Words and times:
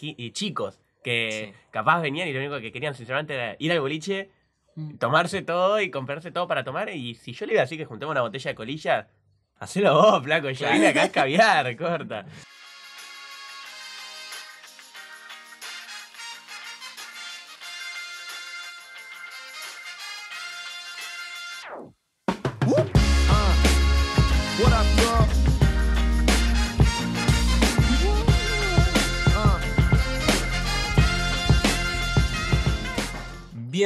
eh, 0.00 0.32
chicos 0.32 0.80
que 1.02 1.54
capaz 1.70 2.00
venían 2.00 2.28
y 2.28 2.32
lo 2.32 2.40
único 2.40 2.60
que 2.60 2.72
querían 2.72 2.94
sinceramente 2.94 3.34
era 3.34 3.56
ir 3.58 3.72
al 3.72 3.80
boliche, 3.80 4.30
tomarse 4.98 5.42
todo 5.42 5.80
y 5.80 5.90
comprarse 5.90 6.30
todo 6.30 6.46
para 6.46 6.64
tomar. 6.64 6.90
Y 6.90 7.14
si 7.14 7.32
yo 7.32 7.46
le 7.46 7.52
iba 7.52 7.62
a 7.62 7.64
decir 7.64 7.78
que 7.78 7.84
juntemos 7.84 8.12
una 8.12 8.22
botella 8.22 8.50
de 8.50 8.54
colilla, 8.54 9.08
hacelo 9.58 9.94
vos, 9.94 10.22
flaco. 10.22 10.48
Claro. 10.56 10.74
vine 10.74 10.88
acá 10.88 11.02
a 11.02 11.06
escabiar, 11.06 11.76
corta. 11.76 12.26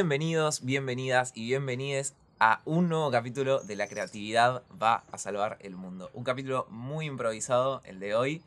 Bienvenidos, 0.03 0.65
bienvenidas 0.65 1.31
y 1.33 1.45
bienvenides 1.47 2.17
a 2.41 2.61
un 2.65 2.89
nuevo 2.89 3.13
capítulo 3.13 3.61
de 3.61 3.77
La 3.77 3.87
creatividad 3.87 4.65
va 4.83 5.05
a 5.13 5.17
salvar 5.17 5.59
el 5.61 5.77
mundo. 5.77 6.11
Un 6.13 6.25
capítulo 6.25 6.67
muy 6.71 7.07
improvisado, 7.07 7.81
el 7.85 8.01
de 8.01 8.17
hoy. 8.17 8.43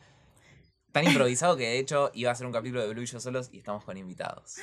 Tan 0.92 1.06
improvisado 1.08 1.56
que 1.56 1.64
de 1.64 1.80
hecho 1.80 2.12
iba 2.14 2.30
a 2.30 2.36
ser 2.36 2.46
un 2.46 2.52
capítulo 2.52 2.82
de 2.82 2.90
Blue 2.94 3.04
y 3.04 3.06
yo 3.06 3.22
solos 3.22 3.48
y 3.54 3.60
estamos 3.60 3.86
con 3.86 3.96
invitados. 3.96 4.58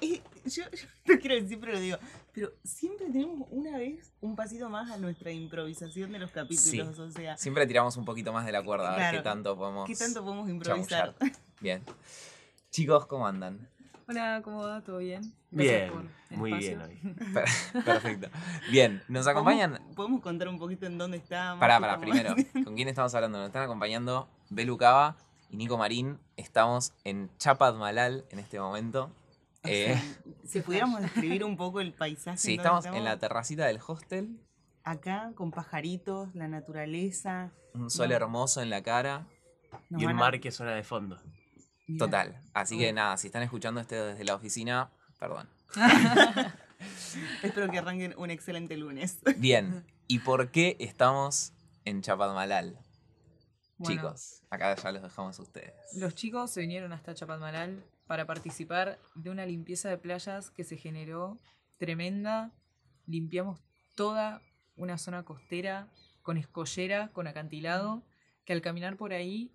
Eh, 0.00 0.20
yo, 0.44 0.64
yo 0.64 0.86
no 1.14 1.20
quiero 1.20 1.36
decir, 1.36 1.60
pero 1.60 1.74
lo 1.74 1.78
digo. 1.78 1.98
Pero 2.32 2.50
siempre 2.64 3.06
tenemos 3.06 3.46
una 3.52 3.78
vez 3.78 4.12
un 4.20 4.34
pasito 4.34 4.68
más 4.68 4.90
a 4.90 4.96
nuestra 4.96 5.30
improvisación 5.30 6.10
de 6.10 6.18
los 6.18 6.32
capítulos. 6.32 6.98
O 6.98 7.08
sea, 7.12 7.36
Siempre 7.36 7.68
tiramos 7.68 7.96
un 7.96 8.04
poquito 8.04 8.32
más 8.32 8.44
de 8.46 8.50
la 8.50 8.64
cuerda 8.64 8.88
a 8.88 8.96
ver 8.96 8.98
Claro. 8.98 9.18
qué 9.18 9.22
tanto 9.22 9.56
podemos 9.56 9.86
¿qué 9.86 9.94
tanto 9.94 10.24
podemos 10.24 10.50
improvisar? 10.50 11.14
chamullar. 11.16 11.38
Bien. 11.60 11.82
Chicos, 12.72 13.06
¿cómo 13.06 13.28
andan? 13.28 13.68
Hola, 14.08 14.40
¿cómo 14.44 14.62
va? 14.62 14.80
¿Todo 14.82 14.98
bien? 14.98 15.22
Bien, 15.50 15.90
Gracias 15.90 15.90
por 15.92 16.02
el 16.30 16.36
muy 16.38 16.52
espacio. 16.52 16.68
bien 16.78 16.82
hoy. 16.82 17.24
Per- 17.74 17.84
Perfecto. 17.84 18.28
Bien, 18.70 19.02
¿nos 19.08 19.26
acompañan? 19.26 19.80
¿Podemos, 19.94 20.20
contar 20.20 20.48
un 20.48 20.58
poquito 20.58 20.86
en 20.86 20.98
dónde 20.98 21.18
estamos? 21.18 21.60
Pará, 21.60 21.78
pará, 21.80 21.94
estamos 21.94 22.34
primero? 22.34 22.64
¿con 22.64 22.74
quién 22.74 22.88
estamos 22.88 23.14
hablando? 23.14 23.38
Nos 23.38 23.46
están 23.48 23.62
acompañando 23.62 24.28
Belu 24.50 24.76
Cava 24.76 25.16
y 25.50 25.56
Nico 25.56 25.78
Marín. 25.78 26.18
Estamos 26.36 26.92
en 27.04 27.30
Chapadmalal 27.38 28.24
en 28.30 28.38
este 28.38 28.58
momento. 28.58 29.10
Eh, 29.64 29.96
si 30.44 30.60
pudiéramos 30.60 31.00
describir 31.00 31.44
un 31.44 31.56
poco 31.56 31.80
el 31.80 31.92
paisaje. 31.92 32.36
sí, 32.38 32.56
donde 32.56 32.62
estamos 32.78 32.86
en 32.86 33.04
la 33.04 33.18
terracita 33.18 33.66
del 33.66 33.78
hostel, 33.86 34.38
Acá, 34.84 35.30
con 35.36 35.52
pajaritos, 35.52 36.34
la 36.34 36.48
naturaleza. 36.48 37.52
un 37.74 37.88
sol 37.88 38.08
No. 38.08 38.16
hermoso 38.16 38.60
en 38.62 38.70
la 38.70 38.82
cara. 38.82 39.26
nos 39.88 40.02
Y 40.02 40.06
un 40.06 40.10
van 40.12 40.16
a- 40.16 40.20
mar 40.20 40.40
que 40.40 40.50
suena 40.50 40.72
de 40.72 40.82
fondo. 40.82 41.20
Total. 41.98 42.40
Así 42.54 42.78
que 42.78 42.92
nada, 42.92 43.16
si 43.16 43.26
están 43.28 43.42
escuchando 43.42 43.80
este 43.80 43.96
desde 43.96 44.24
la 44.24 44.34
oficina, 44.34 44.90
perdón. 45.18 45.48
Espero 47.42 47.70
que 47.70 47.78
arranquen 47.78 48.14
un 48.16 48.30
excelente 48.30 48.76
lunes. 48.76 49.18
Bien, 49.36 49.84
¿y 50.08 50.20
por 50.20 50.50
qué 50.50 50.76
estamos 50.80 51.52
en 51.84 52.02
Chapadmalal? 52.02 52.78
Bueno, 53.78 54.02
Chicos, 54.02 54.42
acá 54.50 54.74
ya 54.76 54.92
los 54.92 55.02
dejamos 55.02 55.38
a 55.38 55.42
ustedes. 55.42 55.74
Los 55.96 56.14
chicos 56.14 56.50
se 56.50 56.60
vinieron 56.60 56.92
hasta 56.92 57.14
Chapadmalal 57.14 57.84
para 58.06 58.26
participar 58.26 58.98
de 59.14 59.30
una 59.30 59.46
limpieza 59.46 59.88
de 59.88 59.98
playas 59.98 60.50
que 60.50 60.64
se 60.64 60.76
generó 60.76 61.38
tremenda. 61.78 62.52
Limpiamos 63.06 63.60
toda 63.96 64.42
una 64.76 64.98
zona 64.98 65.24
costera 65.24 65.88
con 66.22 66.36
escollera, 66.36 67.08
con 67.08 67.26
acantilado, 67.26 68.02
que 68.44 68.52
al 68.52 68.62
caminar 68.62 68.96
por 68.96 69.12
ahí 69.12 69.52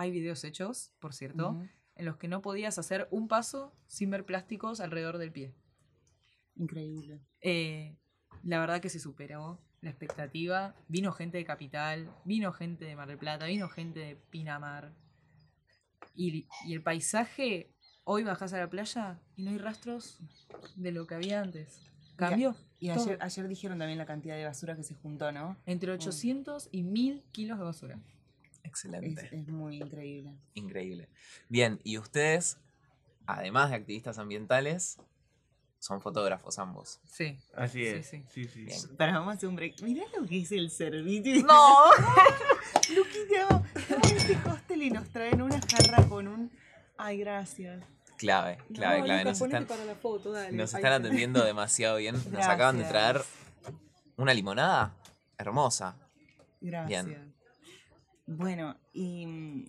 hay 0.00 0.10
videos 0.10 0.44
hechos, 0.44 0.94
por 0.98 1.12
cierto, 1.12 1.60
en 1.94 2.06
los 2.06 2.16
que 2.16 2.26
no 2.26 2.40
podías 2.40 2.78
hacer 2.78 3.06
un 3.10 3.28
paso 3.28 3.76
sin 3.86 4.08
ver 4.08 4.24
plásticos 4.24 4.80
alrededor 4.80 5.18
del 5.18 5.30
pie. 5.30 5.54
Increíble. 6.56 7.20
Eh, 7.42 7.98
la 8.42 8.60
verdad 8.60 8.80
que 8.80 8.88
se 8.88 8.98
superó 8.98 9.60
la 9.82 9.90
expectativa. 9.90 10.74
Vino 10.88 11.12
gente 11.12 11.36
de 11.36 11.44
Capital, 11.44 12.10
vino 12.24 12.50
gente 12.54 12.86
de 12.86 12.96
Mar 12.96 13.08
del 13.08 13.18
Plata, 13.18 13.44
vino 13.44 13.68
gente 13.68 14.00
de 14.00 14.16
Pinamar. 14.16 14.94
Y, 16.14 16.48
y 16.64 16.72
el 16.72 16.82
paisaje, 16.82 17.74
hoy 18.04 18.24
bajás 18.24 18.54
a 18.54 18.58
la 18.58 18.70
playa 18.70 19.20
y 19.36 19.42
no 19.42 19.50
hay 19.50 19.58
rastros 19.58 20.18
de 20.76 20.92
lo 20.92 21.06
que 21.06 21.16
había 21.16 21.42
antes. 21.42 21.82
Cambió. 22.16 22.56
Y 22.78 22.88
ayer, 22.88 23.18
ayer 23.20 23.48
dijeron 23.48 23.78
también 23.78 23.98
la 23.98 24.06
cantidad 24.06 24.36
de 24.36 24.46
basura 24.46 24.76
que 24.76 24.82
se 24.82 24.94
juntó, 24.94 25.30
¿no? 25.30 25.58
Entre 25.66 25.92
800 25.92 26.70
y 26.72 26.84
1000 26.84 27.22
kilos 27.32 27.58
de 27.58 27.64
basura. 27.64 28.00
Excelente. 28.70 29.28
es 29.32 29.48
muy 29.48 29.76
increíble. 29.82 30.32
Increíble. 30.54 31.08
Bien, 31.48 31.80
y 31.84 31.98
ustedes, 31.98 32.58
además 33.26 33.70
de 33.70 33.76
activistas 33.76 34.18
ambientales, 34.18 34.98
son 35.78 36.00
fotógrafos 36.02 36.58
ambos. 36.58 37.00
Sí. 37.06 37.38
Así 37.54 37.80
Sí, 37.80 37.86
es. 37.86 38.06
sí. 38.08 38.24
Sí, 38.28 38.44
sí. 38.46 38.66
Para, 38.98 39.12
vamos 39.18 39.32
a 39.34 39.36
hacer 39.36 39.48
un 39.48 39.56
break. 39.56 39.80
Mirá 39.82 40.04
lo 40.18 40.26
que 40.26 40.42
es 40.42 40.52
el 40.52 40.70
servicio. 40.70 41.42
¡No! 41.44 41.84
Luquita, 42.94 43.62
este 44.04 44.38
hostel 44.48 44.82
y 44.82 44.90
nos 44.90 45.08
traen 45.10 45.40
una 45.42 45.60
jarra 45.60 46.06
con 46.08 46.28
un. 46.28 46.50
Ay, 46.98 47.18
gracias. 47.18 47.82
Clave, 48.18 48.58
clave, 48.74 48.98
No, 48.98 49.04
clave. 49.06 49.24
Nos 49.24 49.40
están, 49.40 49.64
para 49.64 49.84
la 49.86 49.94
foto, 49.94 50.32
dale. 50.32 50.52
nos 50.54 50.74
están 50.74 50.92
está. 50.92 50.96
atendiendo 50.96 51.42
demasiado 51.42 51.96
bien. 51.96 52.16
Nos 52.30 52.44
acaban 52.46 52.76
de 52.76 52.84
traer 52.84 53.22
una 54.16 54.34
limonada 54.34 54.94
hermosa. 55.38 55.96
Gracias. 56.60 57.06
Bien. 57.06 57.29
Bueno, 58.32 58.76
y, 58.92 59.66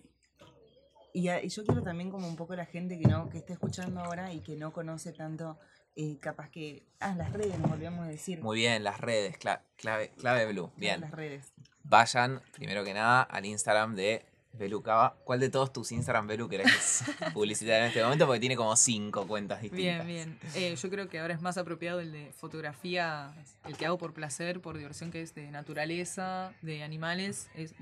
y, 1.12 1.28
a- 1.28 1.42
y 1.42 1.48
yo 1.48 1.64
quiero 1.64 1.82
también 1.82 2.10
como 2.10 2.28
un 2.28 2.36
poco 2.36 2.54
la 2.54 2.64
gente 2.64 2.96
que 2.98 3.08
no, 3.08 3.28
que 3.28 3.38
está 3.38 3.52
escuchando 3.54 4.00
ahora 4.00 4.32
y 4.32 4.40
que 4.40 4.54
no 4.56 4.72
conoce 4.72 5.12
tanto, 5.12 5.58
eh, 5.96 6.18
capaz 6.20 6.48
que. 6.50 6.84
Ah, 7.00 7.14
las 7.16 7.32
redes, 7.32 7.58
nos 7.58 7.70
volvíamos 7.70 8.06
a 8.06 8.08
decir. 8.08 8.40
Muy 8.40 8.58
bien, 8.58 8.84
las 8.84 9.00
redes, 9.00 9.36
cla- 9.38 9.62
clave, 9.76 10.10
clave 10.16 10.46
Blue. 10.52 10.70
Bien. 10.76 11.00
Las 11.00 11.10
redes. 11.10 11.52
Vayan, 11.82 12.40
primero 12.52 12.84
que 12.84 12.94
nada, 12.94 13.22
al 13.22 13.44
Instagram 13.44 13.96
de 13.96 14.24
Belu 14.52 14.82
Cava. 14.82 15.16
¿Cuál 15.24 15.40
de 15.40 15.50
todos 15.50 15.72
tus 15.72 15.92
Instagram, 15.92 16.26
Belu, 16.26 16.48
querés 16.48 17.04
publicitar 17.34 17.80
en 17.80 17.86
este 17.86 18.02
momento? 18.02 18.26
Porque 18.26 18.40
tiene 18.40 18.56
como 18.56 18.76
cinco 18.76 19.26
cuentas 19.26 19.62
distintas. 19.62 20.06
Bien, 20.06 20.38
bien. 20.38 20.38
Eh, 20.54 20.76
yo 20.76 20.90
creo 20.90 21.08
que 21.08 21.18
ahora 21.18 21.34
es 21.34 21.40
más 21.40 21.58
apropiado 21.58 22.00
el 22.00 22.12
de 22.12 22.32
fotografía, 22.32 23.32
el 23.66 23.76
que 23.76 23.86
hago 23.86 23.98
por 23.98 24.12
placer, 24.12 24.60
por 24.60 24.76
diversión, 24.76 25.10
que 25.10 25.22
es 25.22 25.34
de 25.34 25.50
naturaleza, 25.50 26.52
de 26.62 26.82
animales, 26.82 27.48
es 27.54 27.74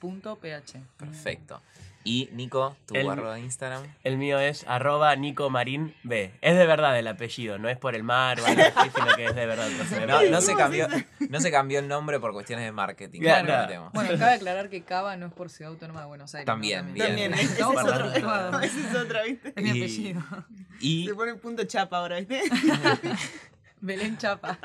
belencava.ph. 0.00 0.80
Perfecto. 0.96 1.60
Y 2.02 2.30
Nico, 2.32 2.74
tu 2.86 2.94
El- 2.94 3.10
arroba 3.10 3.34
de 3.34 3.40
Instagram. 3.40 3.82
El 4.04 4.16
mío 4.16 4.38
es 4.38 4.64
arroba 4.66 5.14
Nico 5.16 5.50
Marín 5.50 5.94
B. 6.02 6.32
Es 6.40 6.56
de 6.56 6.64
verdad 6.64 6.98
el 6.98 7.06
apellido, 7.06 7.58
no 7.58 7.68
es 7.68 7.76
por 7.76 7.94
el 7.94 8.02
mar 8.04 8.40
o 8.40 8.46
algo 8.46 8.62
así, 8.74 8.90
sino 8.94 9.14
que 9.16 9.26
es 9.26 9.34
de 9.34 9.44
verdad. 9.44 9.68
sea, 9.86 10.06
No, 10.06 10.22
no 10.30 10.40
se 10.40 10.54
cambió, 10.56 10.88
no 11.28 11.40
se 11.40 11.50
cambió 11.50 11.78
el 11.78 11.88
nombre 11.88 12.18
por 12.18 12.32
cuestiones 12.32 12.64
de 12.64 12.72
marketing. 12.72 13.20
Claro. 13.20 13.46
lo 13.46 13.52
prometemos. 13.52 13.92
Bueno, 13.92 14.18
cabe 14.18 14.32
aclarar 14.36 14.70
que 14.70 14.82
Cava 14.82 15.14
no 15.18 15.26
es 15.26 15.32
por 15.34 15.50
Ciudad 15.50 15.72
Autónoma 15.72 16.00
de 16.00 16.06
Buenos 16.06 16.34
Aires. 16.34 16.46
¿no? 16.46 16.52
También, 16.54 16.94
bien. 16.94 17.06
También, 17.08 17.34
ese 17.34 17.52
es 17.52 17.60
No, 17.60 17.68
otro. 17.68 18.60
Ese 18.62 18.80
es 18.80 18.94
otra, 18.96 19.22
¿viste? 19.24 19.52
Es 19.54 19.62
mi 19.62 19.68
Y- 19.68 19.82
apellido. 19.82 20.22
Y, 20.80 21.06
Se 21.06 21.14
pone 21.14 21.34
punto 21.34 21.64
chapa 21.64 21.98
ahora, 21.98 22.16
¿viste? 22.16 22.40
Belén 23.82 24.16
Chapa. 24.16 24.58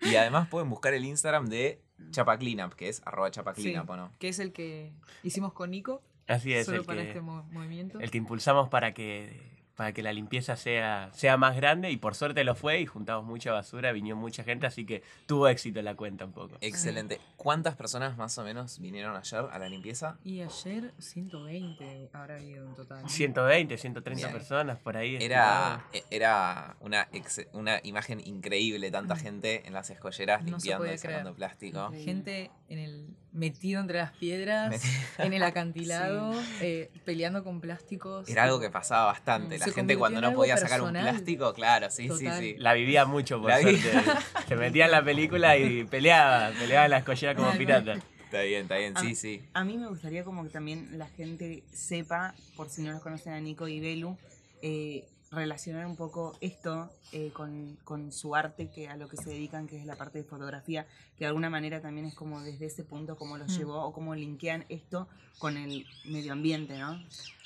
y 0.00 0.14
además 0.14 0.48
pueden 0.48 0.70
buscar 0.70 0.94
el 0.94 1.04
Instagram 1.04 1.46
de 1.48 1.80
Chapa 2.10 2.36
Cleanup, 2.38 2.74
que 2.74 2.88
es 2.88 3.02
arroba 3.04 3.30
Chapa 3.30 3.54
Sí, 3.54 3.62
Cleanup, 3.62 3.90
¿o 3.90 3.96
no? 3.96 4.12
que 4.18 4.28
es 4.28 4.38
el 4.38 4.52
que 4.52 4.92
hicimos 5.22 5.52
con 5.52 5.70
Nico, 5.70 6.02
Así 6.26 6.52
es, 6.52 6.66
solo 6.66 6.78
el 6.80 6.84
para 6.84 7.02
que, 7.02 7.08
este 7.08 7.20
mo- 7.20 7.42
movimiento. 7.50 7.98
el 8.00 8.10
que 8.10 8.18
impulsamos 8.18 8.68
para 8.68 8.94
que, 8.94 9.49
para 9.80 9.92
que 9.94 10.02
la 10.02 10.12
limpieza 10.12 10.56
sea, 10.56 11.08
sea 11.14 11.38
más 11.38 11.56
grande 11.56 11.90
y 11.90 11.96
por 11.96 12.14
suerte 12.14 12.44
lo 12.44 12.54
fue 12.54 12.82
y 12.82 12.84
juntamos 12.84 13.24
mucha 13.24 13.50
basura, 13.50 13.92
vino 13.92 14.14
mucha 14.14 14.44
gente, 14.44 14.66
así 14.66 14.84
que 14.84 15.02
tuvo 15.24 15.48
éxito 15.48 15.80
la 15.80 15.94
cuenta 15.94 16.26
un 16.26 16.32
poco. 16.32 16.58
Excelente. 16.60 17.18
¿Cuántas 17.38 17.76
personas 17.76 18.18
más 18.18 18.36
o 18.36 18.44
menos 18.44 18.78
vinieron 18.78 19.16
ayer 19.16 19.42
a 19.50 19.58
la 19.58 19.70
limpieza? 19.70 20.18
Y 20.22 20.42
ayer 20.42 20.92
120 20.98 22.10
habrá 22.12 22.36
habido 22.36 22.66
en 22.68 22.74
total. 22.74 23.08
120, 23.08 23.78
130 23.78 24.26
Bien. 24.26 24.38
personas 24.38 24.78
por 24.80 24.98
ahí. 24.98 25.16
Era, 25.18 25.86
e- 25.94 26.04
era 26.10 26.76
una, 26.80 27.08
ex- 27.12 27.46
una 27.54 27.80
imagen 27.82 28.20
increíble, 28.26 28.90
tanta 28.90 29.16
gente 29.16 29.66
en 29.66 29.72
las 29.72 29.88
escolleras 29.88 30.42
No 30.44 30.50
limpiando 30.58 30.92
y 30.92 30.98
sacando 30.98 31.34
plástico. 31.34 31.86
Increíble. 31.86 32.04
Gente 32.04 32.50
en 32.68 32.78
el 32.80 33.16
metido 33.32 33.80
entre 33.80 33.98
las 33.98 34.12
piedras, 34.12 34.70
Metido. 34.70 34.92
en 35.18 35.32
el 35.32 35.42
acantilado, 35.42 36.32
eh, 36.60 36.90
peleando 37.04 37.44
con 37.44 37.60
plásticos. 37.60 38.28
Era 38.28 38.44
algo 38.44 38.60
que 38.60 38.70
pasaba 38.70 39.06
bastante. 39.06 39.56
Mm, 39.56 39.60
La 39.60 39.66
gente 39.72 39.96
cuando 39.96 40.20
no 40.20 40.32
podía 40.34 40.56
sacar 40.56 40.82
un 40.82 40.92
plástico, 40.92 41.52
claro, 41.54 41.90
sí, 41.90 42.08
Total. 42.08 42.38
sí, 42.40 42.52
sí. 42.52 42.56
La 42.58 42.74
vivía 42.74 43.04
mucho, 43.04 43.40
por 43.40 43.50
La 43.50 43.60
suerte. 43.60 43.90
Se 44.48 44.56
metía 44.56 44.86
en 44.86 44.90
la 44.90 45.04
película 45.04 45.56
y 45.56 45.84
peleaba, 45.84 46.50
peleaba 46.58 46.84
en 46.86 46.90
la 46.90 46.98
escollera 46.98 47.34
como 47.34 47.52
pirata. 47.52 47.94
Está 48.24 48.42
bien, 48.42 48.62
está 48.62 48.76
bien, 48.76 48.94
sí, 48.96 49.16
sí. 49.16 49.42
A 49.54 49.64
mí 49.64 49.76
me 49.76 49.88
gustaría 49.88 50.22
como 50.22 50.44
que 50.44 50.50
también 50.50 50.98
la 50.98 51.08
gente 51.08 51.64
sepa, 51.72 52.34
por 52.56 52.68
si 52.68 52.82
no 52.82 52.92
los 52.92 53.02
conocen 53.02 53.32
a 53.32 53.40
Nico 53.40 53.66
y 53.66 53.80
Belu, 53.80 54.16
eh, 54.62 55.04
relacionar 55.30 55.86
un 55.86 55.96
poco 55.96 56.36
esto 56.40 56.90
eh, 57.12 57.30
con, 57.32 57.76
con 57.84 58.10
su 58.12 58.34
arte, 58.34 58.68
que 58.70 58.88
a 58.88 58.96
lo 58.96 59.08
que 59.08 59.16
se 59.16 59.30
dedican, 59.30 59.66
que 59.68 59.78
es 59.78 59.86
la 59.86 59.96
parte 59.96 60.18
de 60.18 60.24
fotografía, 60.24 60.86
que 61.16 61.24
de 61.24 61.26
alguna 61.26 61.48
manera 61.50 61.80
también 61.80 62.06
es 62.06 62.14
como 62.14 62.40
desde 62.40 62.66
ese 62.66 62.84
punto 62.84 63.16
cómo 63.16 63.38
los 63.38 63.52
Mm. 63.52 63.58
llevó 63.58 63.82
o 63.84 63.92
cómo 63.92 64.14
linkean 64.14 64.64
esto 64.68 65.08
con 65.38 65.56
el 65.56 65.86
medio 66.04 66.32
ambiente, 66.32 66.78
¿no? 66.78 67.00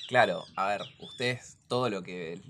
Claro, 0.07 0.43
a 0.55 0.67
ver, 0.67 0.81
ustedes 0.99 1.57
todo 1.67 1.89
lo 1.89 2.03
que 2.03 2.41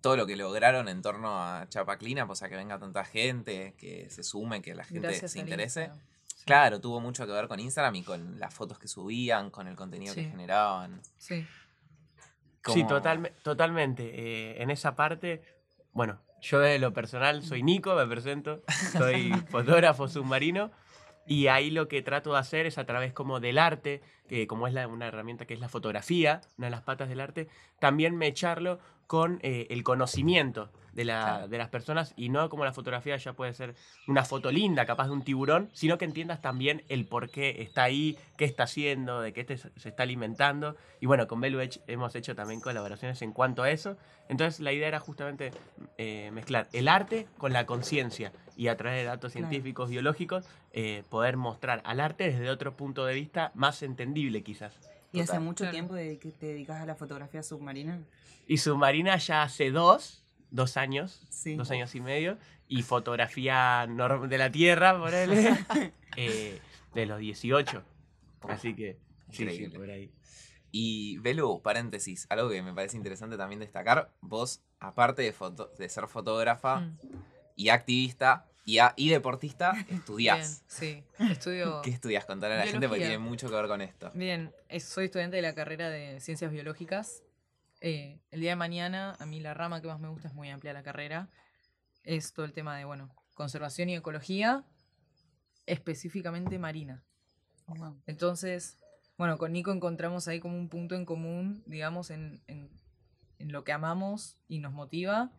todo 0.00 0.16
lo 0.16 0.26
que 0.26 0.34
lograron 0.34 0.88
en 0.88 1.02
torno 1.02 1.42
a 1.42 1.68
Chapaclina, 1.68 2.26
pues 2.26 2.42
a 2.42 2.48
que 2.48 2.56
venga 2.56 2.78
tanta 2.78 3.04
gente, 3.04 3.74
que 3.76 4.08
se 4.08 4.22
sume, 4.22 4.62
que 4.62 4.74
la 4.74 4.84
gente 4.84 5.08
Gracias 5.08 5.32
se 5.32 5.40
interese. 5.40 5.90
Sí. 6.26 6.44
Claro, 6.46 6.80
tuvo 6.80 7.00
mucho 7.00 7.26
que 7.26 7.32
ver 7.32 7.48
con 7.48 7.60
Instagram 7.60 7.94
y 7.96 8.02
con 8.02 8.40
las 8.40 8.54
fotos 8.54 8.78
que 8.78 8.88
subían, 8.88 9.50
con 9.50 9.66
el 9.68 9.76
contenido 9.76 10.14
que 10.14 10.24
generaban. 10.24 11.02
Sí. 11.18 11.46
Sí, 12.74 12.84
totalme- 12.84 13.32
totalmente. 13.42 14.10
Eh, 14.14 14.62
en 14.62 14.70
esa 14.70 14.94
parte, 14.96 15.42
bueno, 15.92 16.20
yo 16.40 16.58
de 16.60 16.78
lo 16.78 16.92
personal 16.92 17.42
soy 17.42 17.62
Nico, 17.62 17.94
me 17.94 18.06
presento, 18.06 18.62
soy 18.92 19.32
fotógrafo 19.50 20.08
submarino 20.08 20.70
y 21.26 21.46
ahí 21.48 21.70
lo 21.70 21.86
que 21.88 22.02
trato 22.02 22.32
de 22.32 22.38
hacer 22.38 22.66
es 22.66 22.78
a 22.78 22.84
través 22.86 23.12
como 23.12 23.40
del 23.40 23.58
arte, 23.58 24.00
que 24.28 24.46
como 24.46 24.66
es 24.66 24.74
la- 24.74 24.88
una 24.88 25.06
herramienta 25.06 25.46
que 25.46 25.54
es 25.54 25.60
la 25.60 25.68
fotografía, 25.68 26.40
una 26.58 26.66
de 26.66 26.70
las 26.70 26.82
patas 26.82 27.08
del 27.08 27.20
arte, 27.20 27.48
también 27.78 28.16
me 28.16 28.26
echarlo 28.26 28.78
con 29.06 29.38
eh, 29.42 29.66
el 29.70 29.82
conocimiento 29.84 30.70
de, 30.92 31.04
la- 31.04 31.20
Claro. 31.20 31.48
de 31.48 31.58
las 31.58 31.68
personas 31.68 32.12
y 32.16 32.28
no 32.28 32.48
como 32.50 32.64
la 32.64 32.72
fotografía 32.72 33.16
ya 33.16 33.32
puede 33.32 33.52
ser 33.54 33.74
una 34.06 34.24
foto 34.24 34.50
linda, 34.50 34.86
capaz 34.86 35.06
de 35.06 35.12
un 35.12 35.22
tiburón, 35.22 35.70
sino 35.72 35.98
que 35.98 36.04
entiendas 36.04 36.40
también 36.40 36.82
el 36.88 37.06
por 37.06 37.30
qué 37.30 37.62
está 37.62 37.84
ahí, 37.84 38.18
qué 38.36 38.44
está 38.44 38.64
haciendo, 38.64 39.20
de 39.20 39.32
qué 39.32 39.44
te- 39.44 39.56
se 39.58 39.88
está 39.88 40.02
alimentando. 40.02 40.76
Y 41.00 41.06
bueno, 41.06 41.26
con 41.26 41.40
Belu 41.40 41.60
hemos 41.86 42.14
hecho 42.14 42.34
también 42.34 42.60
colaboraciones 42.60 43.20
en 43.22 43.32
cuanto 43.32 43.62
a 43.62 43.70
eso. 43.70 43.96
Entonces 44.28 44.60
la 44.60 44.72
idea 44.72 44.88
era 44.88 45.00
justamente 45.00 45.50
eh, 45.98 46.30
mezclar 46.32 46.68
el 46.72 46.88
arte 46.88 47.26
con 47.38 47.52
la 47.52 47.66
conciencia 47.66 48.32
y 48.56 48.68
a 48.68 48.76
través 48.76 48.98
de 49.00 49.04
datos 49.04 49.32
Claro. 49.32 49.48
científicos, 49.48 49.90
biológicos, 49.90 50.46
eh, 50.72 51.02
poder 51.08 51.36
mostrar 51.36 51.80
al 51.84 52.00
arte 52.00 52.24
desde 52.30 52.50
otro 52.50 52.76
punto 52.76 53.04
de 53.06 53.14
vista 53.14 53.50
más 53.54 53.82
entendible 53.82 54.42
quizás. 54.42 54.78
¿Y 55.12 55.20
hace 55.20 55.40
mucho 55.40 55.64
Claro. 55.64 55.72
tiempo 55.72 55.94
de 55.94 56.18
que 56.18 56.30
te 56.30 56.46
dedicas 56.46 56.80
a 56.80 56.86
la 56.86 56.94
fotografía 56.94 57.42
submarina? 57.42 57.98
Y 58.46 58.58
Submarina 58.58 59.16
ya 59.16 59.42
hace 59.42 59.70
dos, 59.72 60.24
dos 60.50 60.76
años, 60.76 61.26
Sí. 61.30 61.54
dos 61.56 61.70
años 61.70 61.94
y 61.94 62.00
medio, 62.00 62.38
y 62.68 62.82
fotografía 62.82 63.86
norm- 63.88 64.28
de 64.28 64.38
la 64.38 64.50
Tierra, 64.50 64.98
por 64.98 65.10
de 66.94 67.06
los 67.06 67.18
18. 67.18 67.82
Así 68.42 68.74
que, 68.74 68.98
sí, 69.30 69.44
por 69.74 69.90
ahí. 69.90 70.10
Y 70.72 71.18
Belu, 71.18 71.60
paréntesis, 71.62 72.26
algo 72.30 72.48
que 72.48 72.62
me 72.62 72.72
parece 72.72 72.96
interesante 72.96 73.36
también 73.36 73.60
destacar, 73.60 74.10
vos, 74.20 74.62
aparte 74.78 75.22
de, 75.22 75.32
foto- 75.32 75.72
de 75.78 75.88
ser 75.88 76.06
fotógrafa 76.06 76.80
Mm. 76.80 76.98
y 77.56 77.68
activista 77.70 78.46
y, 78.64 78.78
a- 78.78 78.94
y 78.96 79.08
deportista, 79.08 79.72
estudiás. 79.90 80.62
Bien, 80.78 81.04
sí. 81.18 81.32
Estudio. 81.32 81.80
¿Qué 81.82 81.90
estudias? 81.90 82.24
Contale 82.24 82.54
a 82.54 82.58
la 82.58 82.66
gente 82.66 82.86
porque 82.88 83.00
tiene 83.02 83.18
mucho 83.18 83.48
que 83.48 83.56
ver 83.56 83.66
con 83.66 83.80
esto. 83.80 84.10
Bien, 84.14 84.52
es- 84.68 84.84
soy 84.84 85.06
estudiante 85.06 85.36
de 85.36 85.42
la 85.42 85.54
carrera 85.54 85.90
de 85.90 86.20
Ciencias 86.20 86.52
Biológicas. 86.52 87.22
Eh, 87.80 88.20
el 88.30 88.40
día 88.40 88.50
de 88.50 88.56
mañana, 88.56 89.16
a 89.18 89.26
mí 89.26 89.40
la 89.40 89.54
rama 89.54 89.80
que 89.80 89.88
más 89.88 90.00
me 90.00 90.08
gusta 90.08 90.28
es 90.28 90.34
muy 90.34 90.50
amplia 90.50 90.72
la 90.72 90.82
carrera. 90.82 91.28
Es 92.04 92.32
todo 92.32 92.44
el 92.46 92.52
tema 92.52 92.76
de, 92.76 92.84
bueno, 92.84 93.10
conservación 93.34 93.88
y 93.88 93.96
ecología, 93.96 94.64
específicamente 95.66 96.58
marina. 96.58 97.02
Entonces, 98.06 98.78
bueno, 99.16 99.38
con 99.38 99.52
Nico 99.52 99.70
encontramos 99.72 100.28
ahí 100.28 100.40
como 100.40 100.56
un 100.58 100.68
punto 100.68 100.94
en 100.94 101.04
común, 101.04 101.62
digamos, 101.66 102.10
en, 102.10 102.42
en- 102.46 102.70
en 103.38 103.52
lo 103.52 103.64
que 103.64 103.72
amamos 103.72 104.36
y 104.48 104.58
nos 104.58 104.72
motiva. 104.72 105.30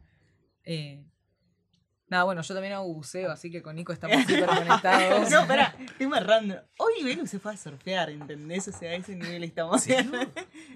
Eh, 0.63 1.03
nada, 2.11 2.25
bueno, 2.25 2.41
yo 2.43 2.53
también 2.53 2.73
hago 2.73 2.85
buceo, 2.93 3.31
así 3.31 3.49
que 3.49 3.63
con 3.63 3.75
Nico 3.75 3.91
estamos 3.93 4.17
súper 4.27 4.45
conectados. 4.45 5.31
No, 5.31 5.47
pará, 5.47 5.75
estoy 5.79 6.05
marrando. 6.07 6.61
Hoy 6.77 7.03
Belu 7.03 7.25
se 7.25 7.39
fue 7.39 7.53
a 7.53 7.57
surfear, 7.57 8.09
¿entendés? 8.11 8.67
O 8.67 8.71
sea, 8.71 8.91
a 8.91 8.95
ese 8.95 9.15
nivel 9.15 9.43
estamos. 9.43 9.81
Sí. 9.81 9.95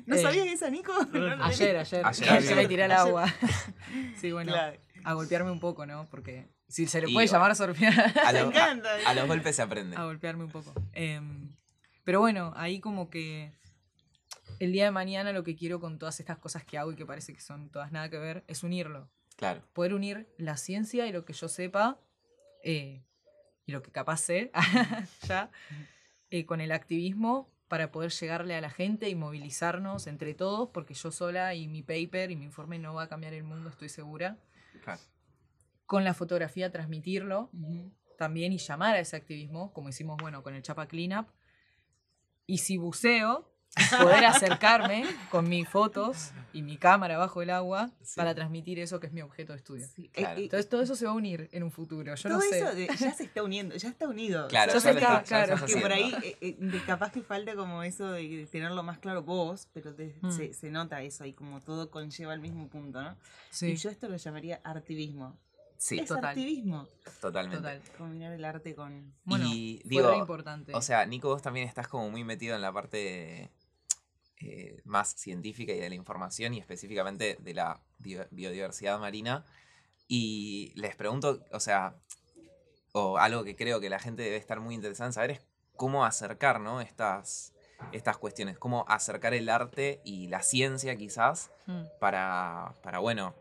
¿No 0.08 0.16
Eh, 0.16 0.22
sabías 0.22 0.48
eso, 0.48 0.70
Nico? 0.72 0.94
No, 1.14 1.36
no, 1.36 1.44
Ayer, 1.44 1.78
ayer. 1.78 2.06
Ayer, 2.06 2.30
Ayer, 2.32 2.56
me 2.56 2.68
tiré 2.68 2.84
al 2.86 2.92
agua. 2.94 3.26
Sí, 4.20 4.32
bueno, 4.32 4.52
Claro. 4.54 4.78
a 5.04 5.14
golpearme 5.14 5.52
un 5.52 5.60
poco, 5.60 5.86
¿no? 5.86 6.08
Porque 6.10 6.48
si 6.68 6.88
se 6.88 7.00
le 7.02 7.12
puede 7.14 7.28
llamar 7.28 7.56
surfear, 7.56 7.94
A, 8.26 8.32
Me 8.32 8.40
lo- 8.40 8.46
a- 8.46 8.50
encanta. 8.50 8.90
a 9.06 9.14
los 9.14 9.28
golpes 9.28 9.56
se 9.58 9.62
aprende. 9.62 9.96
a 9.98 10.04
golpearme 10.06 10.46
un 10.46 10.52
poco. 10.52 10.74
Em, 10.94 11.54
pero 12.04 12.20
bueno, 12.22 12.54
ahí 12.56 12.80
como 12.80 13.10
que 13.10 13.52
el 14.60 14.72
día 14.72 14.86
de 14.86 14.92
mañana 14.92 15.32
lo 15.34 15.44
que 15.44 15.56
quiero 15.56 15.80
con 15.80 16.00
todas 16.00 16.20
estas 16.20 16.38
cosas 16.38 16.64
que 16.64 16.78
hago 16.78 16.92
y 16.92 16.96
que 16.96 17.06
parece 17.06 17.34
que 17.34 17.42
son 17.42 17.70
todas 17.70 17.92
nada 17.92 18.10
que 18.10 18.18
ver, 18.18 18.44
es 18.48 18.64
unirlo. 18.64 19.10
Claro. 19.36 19.62
Poder 19.74 19.94
unir 19.94 20.28
la 20.38 20.58
ciencia 20.58 21.08
y 21.08 21.12
lo 21.12 21.26
que 21.26 21.34
yo 21.34 21.48
sepa 21.48 22.00
eh, 22.64 23.04
y 23.66 23.72
lo 23.72 23.82
que 23.82 23.92
capaz 23.92 24.18
sé 24.18 24.52
ya 25.28 25.52
eh, 26.30 26.46
con 26.46 26.62
el 26.62 26.72
activismo 26.72 27.52
para 27.68 27.92
poder 27.92 28.12
llegarle 28.12 28.56
a 28.56 28.62
la 28.62 28.70
gente 28.70 29.10
y 29.10 29.16
movilizarnos 29.16 30.08
entre 30.08 30.34
todos, 30.34 30.70
porque 30.70 30.94
yo 30.94 31.12
sola 31.12 31.56
y 31.56 31.68
mi 31.68 31.82
paper 31.82 32.32
y 32.32 32.36
mi 32.36 32.46
informe 32.46 32.80
no 32.80 32.94
va 32.94 33.04
a 33.04 33.10
cambiar 33.10 33.34
el 33.34 33.44
mundo, 33.44 33.70
estoy 33.70 33.90
segura. 33.90 34.38
claro. 34.84 35.02
Con 35.86 36.04
la 36.04 36.14
fotografía 36.14 36.72
transmitirlo 36.72 37.52
también 38.18 38.54
y 38.54 38.58
llamar 38.58 38.96
a 38.96 39.00
ese 39.00 39.16
activismo, 39.16 39.72
como 39.74 39.90
hicimos, 39.90 40.18
bueno, 40.20 40.42
con 40.42 40.56
el 40.56 40.64
Chapa 40.64 40.88
Cleanup. 40.88 41.28
Y 42.48 42.60
si 42.60 42.78
buceo, 42.78 43.52
poder 44.00 44.26
acercarme 44.26 45.06
con 45.30 45.48
mis 45.50 45.68
fotos 45.68 46.32
y 46.54 46.62
mi 46.62 46.78
cámara 46.78 47.18
bajo 47.18 47.42
el 47.42 47.50
agua 47.50 47.90
Sí. 48.02 48.16
para 48.18 48.34
transmitir 48.36 48.80
eso 48.80 49.00
que 49.00 49.08
es 49.08 49.14
mi 49.14 49.22
objeto 49.22 49.52
de 49.54 49.58
estudio. 49.58 49.86
Sí. 49.94 50.10
Claro. 50.14 50.38
Eh, 50.38 50.42
eh, 50.42 50.44
Entonces 50.46 50.70
todo 50.70 50.82
eso 50.82 50.96
se 50.96 51.06
va 51.06 51.12
a 51.12 51.16
unir 51.16 51.50
en 51.52 51.64
un 51.64 51.72
futuro. 51.72 52.16
Yo 52.16 52.30
todo 52.30 52.38
no 52.38 52.42
sé. 52.42 52.60
eso 52.60 52.74
de- 52.76 52.88
ya 52.88 53.14
se 53.14 53.24
está 53.24 53.44
uniendo, 53.44 53.76
ya 53.76 53.90
está 53.90 54.08
unido. 54.08 54.48
Claro, 54.48 54.72
Yo 54.74 54.80
ya 54.80 54.86
ya 54.86 54.94
lo 55.20 55.24
claro, 55.26 55.54
estás 55.56 55.74
que 55.74 55.82
por 55.82 55.92
ahí 55.92 56.16
eh, 56.24 56.38
eh, 56.42 56.82
capaz 56.86 57.12
que 57.12 57.22
falta 57.22 57.56
como 57.56 57.84
eso 57.84 58.12
de 58.12 58.48
tenerlo 58.52 58.84
más 58.84 59.00
claro 59.00 59.24
vos, 59.24 59.68
pero 59.74 59.94
te- 59.94 60.16
Mm. 60.22 60.32
se, 60.32 60.54
se 60.54 60.72
nota 60.72 61.02
eso 61.02 61.26
y 61.26 61.34
como 61.34 61.60
todo 61.62 61.90
conlleva 61.92 62.34
el 62.34 62.40
mismo 62.40 62.68
punto, 62.70 63.02
¿no? 63.02 63.18
Sí, 63.50 63.72
Y 63.72 63.76
yo 63.76 63.90
esto 63.90 64.08
lo 64.08 64.16
llamaría 64.18 64.62
artivismo. 64.64 65.38
Sí, 65.78 66.00
es 66.00 66.08
total. 66.08 66.26
activismo. 66.28 66.88
totalmente. 67.20 67.58
total. 67.58 67.82
Combinar 67.98 68.32
el 68.32 68.46
arte 68.46 68.74
con... 68.76 69.14
Bueno, 69.26 69.46
y 69.50 69.82
digo, 69.84 70.14
importante. 70.16 70.74
o 70.74 70.82
sea, 70.82 71.06
Nico, 71.06 71.28
vos 71.28 71.42
también 71.42 71.68
estás 71.68 71.88
como 71.90 72.10
muy 72.10 72.24
metido 72.24 72.56
en 72.56 72.62
la 72.62 72.72
parte 72.72 73.52
eh, 74.40 74.82
más 74.86 75.16
científica 75.16 75.74
y 75.74 75.80
de 75.80 75.90
la 75.90 75.96
información 75.96 76.54
y 76.54 76.60
específicamente 76.60 77.38
de 77.40 77.54
la 77.54 77.82
biodiversidad 78.00 79.00
marina. 79.00 79.46
Y 80.08 80.74
les 80.76 80.96
pregunto, 80.96 81.44
o 81.52 81.60
sea, 81.60 81.96
o 82.92 83.18
algo 83.18 83.44
que 83.44 83.56
creo 83.56 83.80
que 83.80 83.90
la 83.90 84.00
gente 84.00 84.24
debe 84.24 84.38
estar 84.38 84.60
muy 84.60 84.76
interesada 84.76 85.08
en 85.08 85.14
saber 85.14 85.32
es 85.32 85.42
cómo 85.76 86.06
acercar, 86.06 86.60
¿no? 86.62 86.80
Estas, 86.82 87.54
estas 87.92 88.18
cuestiones, 88.18 88.58
cómo 88.58 88.86
acercar 88.88 89.34
el 89.34 89.50
arte 89.50 90.02
y 90.06 90.28
la 90.28 90.42
ciencia 90.42 90.96
quizás 90.96 91.52
Mm, 91.68 91.86
para, 92.00 92.74
para 92.84 93.00
bueno, 93.00 93.36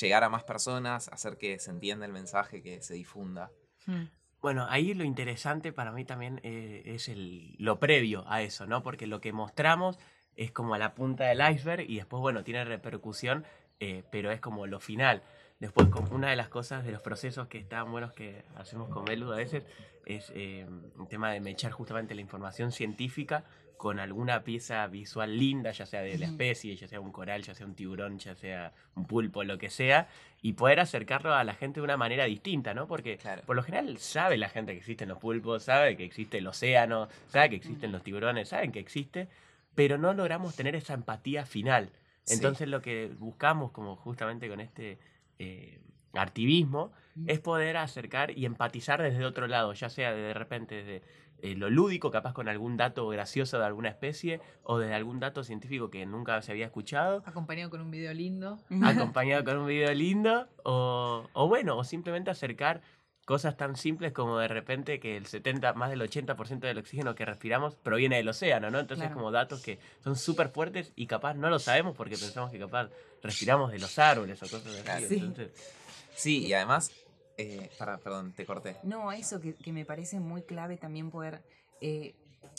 llegar 0.00 0.24
a 0.24 0.28
más 0.28 0.44
personas, 0.44 1.08
hacer 1.08 1.36
que 1.38 1.58
se 1.58 1.70
entienda 1.70 2.06
el 2.06 2.12
mensaje, 2.12 2.62
que 2.62 2.82
se 2.82 2.94
difunda. 2.94 3.50
mm. 3.86 4.04
Bueno, 4.40 4.66
ahí 4.68 4.94
lo 4.94 5.04
interesante 5.04 5.72
para 5.72 5.90
mí 5.92 6.04
también 6.04 6.40
eh, 6.44 6.82
es 6.86 7.08
el, 7.08 7.56
lo 7.58 7.80
previo 7.80 8.24
a 8.28 8.42
eso, 8.42 8.66
¿no? 8.66 8.82
Porque 8.82 9.06
lo 9.06 9.20
que 9.20 9.32
mostramos 9.32 9.98
es 10.36 10.52
como 10.52 10.74
a 10.74 10.78
la 10.78 10.94
punta 10.94 11.24
del 11.24 11.40
iceberg 11.52 11.88
y 11.88 11.96
después, 11.96 12.20
bueno, 12.20 12.44
tiene 12.44 12.64
repercusión, 12.64 13.44
eh, 13.80 14.04
pero 14.10 14.30
es 14.30 14.40
como 14.40 14.66
lo 14.66 14.78
final. 14.78 15.22
Después, 15.58 15.88
como 15.88 16.14
una 16.14 16.30
de 16.30 16.36
las 16.36 16.48
cosas 16.48 16.84
de 16.84 16.92
los 16.92 17.02
procesos 17.02 17.48
que 17.48 17.58
están 17.58 17.90
buenos 17.90 18.12
que 18.12 18.44
hacemos 18.56 18.88
con 18.90 19.04
Belu 19.04 19.32
a 19.32 19.36
veces 19.36 19.64
es 20.06 20.32
eh, 20.36 20.64
un 20.96 21.08
tema 21.08 21.32
de 21.32 21.40
mechar 21.40 21.72
justamente 21.72 22.14
la 22.14 22.20
información 22.20 22.70
científica 22.70 23.44
con 23.78 24.00
alguna 24.00 24.42
pieza 24.44 24.86
visual 24.88 25.38
linda, 25.38 25.70
ya 25.70 25.86
sea 25.86 26.02
de 26.02 26.18
la 26.18 26.26
especie, 26.26 26.74
ya 26.76 26.86
sea 26.88 27.00
un 27.00 27.12
coral, 27.12 27.42
ya 27.42 27.54
sea 27.54 27.64
un 27.64 27.74
tiburón, 27.74 28.18
ya 28.18 28.34
sea 28.34 28.72
un 28.96 29.06
pulpo, 29.06 29.44
lo 29.44 29.56
que 29.56 29.70
sea, 29.70 30.08
y 30.42 30.54
poder 30.54 30.80
acercarlo 30.80 31.32
a 31.32 31.44
la 31.44 31.54
gente 31.54 31.80
de 31.80 31.84
una 31.84 31.96
manera 31.96 32.24
distinta, 32.24 32.74
¿no? 32.74 32.86
Porque 32.88 33.16
Claro. 33.16 33.42
por 33.46 33.54
lo 33.56 33.62
general 33.62 33.96
sabe 33.98 34.36
la 34.36 34.48
gente 34.48 34.72
que 34.72 34.78
existen 34.78 35.08
los 35.08 35.18
pulpos, 35.18 35.62
sabe 35.62 35.96
que 35.96 36.04
existe 36.04 36.38
el 36.38 36.46
océano, 36.48 37.08
sabe 37.28 37.50
que 37.50 37.56
existen 37.56 37.92
los 37.92 38.02
tiburones, 38.02 38.48
saben 38.48 38.72
que 38.72 38.80
existe, 38.80 39.28
pero 39.74 39.96
no 39.96 40.12
logramos 40.12 40.56
tener 40.56 40.74
esa 40.74 40.94
empatía 40.94 41.46
final. 41.46 41.90
Sí. 42.24 42.34
Entonces 42.34 42.68
lo 42.68 42.82
que 42.82 43.12
buscamos, 43.16 43.70
como 43.70 43.94
justamente 43.96 44.48
con 44.48 44.60
este 44.60 44.98
eh, 45.38 45.78
activismo, 46.14 46.92
es 47.26 47.40
poder 47.40 47.76
acercar 47.76 48.30
y 48.36 48.44
empatizar 48.44 49.02
desde 49.02 49.24
otro 49.24 49.46
lado, 49.46 49.72
ya 49.72 49.88
sea 49.88 50.12
de 50.12 50.34
repente 50.34 50.76
desde 50.76 51.02
eh, 51.42 51.54
lo 51.54 51.70
lúdico, 51.70 52.10
capaz 52.10 52.32
con 52.32 52.48
algún 52.48 52.76
dato 52.76 53.06
gracioso 53.08 53.58
de 53.58 53.64
alguna 53.66 53.88
especie, 53.88 54.40
o 54.62 54.78
desde 54.78 54.94
algún 54.94 55.20
dato 55.20 55.44
científico 55.44 55.90
que 55.90 56.04
nunca 56.06 56.40
se 56.42 56.52
había 56.52 56.66
escuchado, 56.66 57.22
Acompañado 57.26 57.70
con 57.70 57.80
un 57.80 57.90
video 57.90 58.12
lindo. 58.12 58.58
acompañado 58.82 59.44
con 59.44 59.58
un 59.58 59.66
video 59.66 59.92
lindo, 59.94 60.48
o, 60.64 61.28
o 61.32 61.48
bueno, 61.48 61.76
o 61.78 61.84
simplemente 61.84 62.30
acercar 62.30 62.80
cosas 63.24 63.58
tan 63.58 63.76
simples 63.76 64.12
como 64.12 64.38
de 64.38 64.48
repente 64.48 65.00
que 65.00 65.18
el 65.18 65.26
70, 65.26 65.74
más 65.74 65.90
del 65.90 66.00
80% 66.00 66.60
del 66.60 66.78
oxígeno 66.78 67.14
que 67.14 67.26
respiramos 67.26 67.74
proviene 67.76 68.16
del 68.16 68.28
océano, 68.30 68.70
¿no? 68.70 68.78
Entonces 68.80 69.04
Claro. 69.08 69.16
como 69.16 69.30
datos 69.30 69.60
que 69.62 69.78
son 70.02 70.16
súper 70.16 70.48
fuertes 70.48 70.94
y 70.96 71.06
capaz 71.06 71.34
no 71.34 71.50
lo 71.50 71.58
sabemos 71.58 71.94
porque 71.94 72.16
pensamos 72.16 72.50
que 72.50 72.58
capaz 72.58 72.88
respiramos 73.22 73.70
de 73.70 73.80
los 73.80 73.98
árboles 73.98 74.42
o 74.42 74.46
cosas 74.48 74.66
así. 74.72 74.82
Claro. 74.82 75.06
Sí. 75.08 75.14
Entonces, 75.16 75.74
Sí, 76.14 76.46
y 76.46 76.52
además, 76.54 76.90
eh, 77.38 77.70
para, 77.78 77.96
perdón, 77.98 78.32
te 78.32 78.44
corté. 78.44 78.76
No, 78.82 79.10
eso 79.12 79.40
que, 79.40 79.54
que 79.54 79.72
me 79.72 79.84
parece 79.84 80.20
muy 80.20 80.42
clave 80.42 80.76
también 80.76 81.10
poder. 81.10 81.42
eh, 81.80 82.14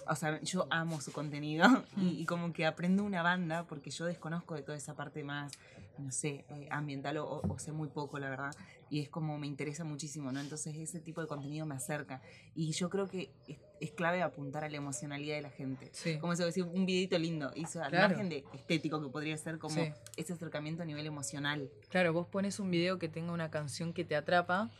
o 0.08 0.16
sea, 0.16 0.42
yo 0.42 0.68
amo 0.70 1.02
su 1.02 1.12
contenido 1.12 1.66
y, 1.98 2.22
y 2.22 2.26
como 2.26 2.52
que 2.54 2.66
aprendo 2.66 3.04
una 3.04 3.22
banda 3.22 3.64
porque 3.64 3.92
yo 3.92 4.06
desconozco 4.06 4.56
de 4.56 4.62
toda 4.62 4.78
esa 4.78 4.94
parte 4.94 5.24
más, 5.24 5.52
no 5.98 6.12
sé, 6.12 6.46
eh, 6.50 6.68
ambiental 6.72 7.18
o, 7.18 7.26
o- 7.28 7.54
o 7.54 7.60
sé 7.60 7.72
muy 7.72 7.90
poco, 7.90 8.20
la 8.20 8.30
verdad. 8.30 8.52
Y 8.90 9.02
es 9.02 9.10
como 9.10 9.38
me 9.38 9.48
interesa 9.48 9.84
muchísimo, 9.84 10.32
¿no? 10.32 10.40
Entonces 10.40 10.76
ese 10.76 11.00
tipo 11.02 11.20
de 11.22 11.28
contenido 11.28 11.66
me 11.66 11.76
acerca. 11.76 12.22
Y 12.56 12.72
yo 12.72 12.90
creo 12.90 13.08
que 13.08 13.32
es, 13.48 13.58
es 13.82 13.92
clave 13.92 14.22
apuntar 14.22 14.64
a 14.64 14.70
la 14.70 14.78
emocionalidad 14.78 15.36
de 15.36 15.42
la 15.42 15.50
gente. 15.52 15.90
Sí. 15.92 16.18
Como 16.20 16.34
eso 16.34 16.46
decir, 16.46 16.64
un 16.64 16.86
videito 16.86 17.18
lindo. 17.18 17.52
Eso, 17.56 17.82
al 17.84 17.90
Claro. 17.92 18.10
margen 18.10 18.30
de 18.30 18.46
estético 18.54 19.02
que 19.02 19.10
podría 19.10 19.38
ser 19.38 19.60
como 19.60 19.76
Sí. 19.76 19.92
ese 20.18 20.34
acercamiento 20.34 20.84
a 20.84 20.86
nivel 20.86 21.06
emocional. 21.06 21.70
Claro, 21.90 22.14
vos 22.14 22.28
pones 22.28 22.60
un 22.60 22.72
video 22.72 22.98
que 22.98 23.10
tenga 23.10 23.32
una 23.34 23.52
canción 23.52 23.94
que 23.94 24.06
te 24.06 24.16
atrapa 24.16 24.72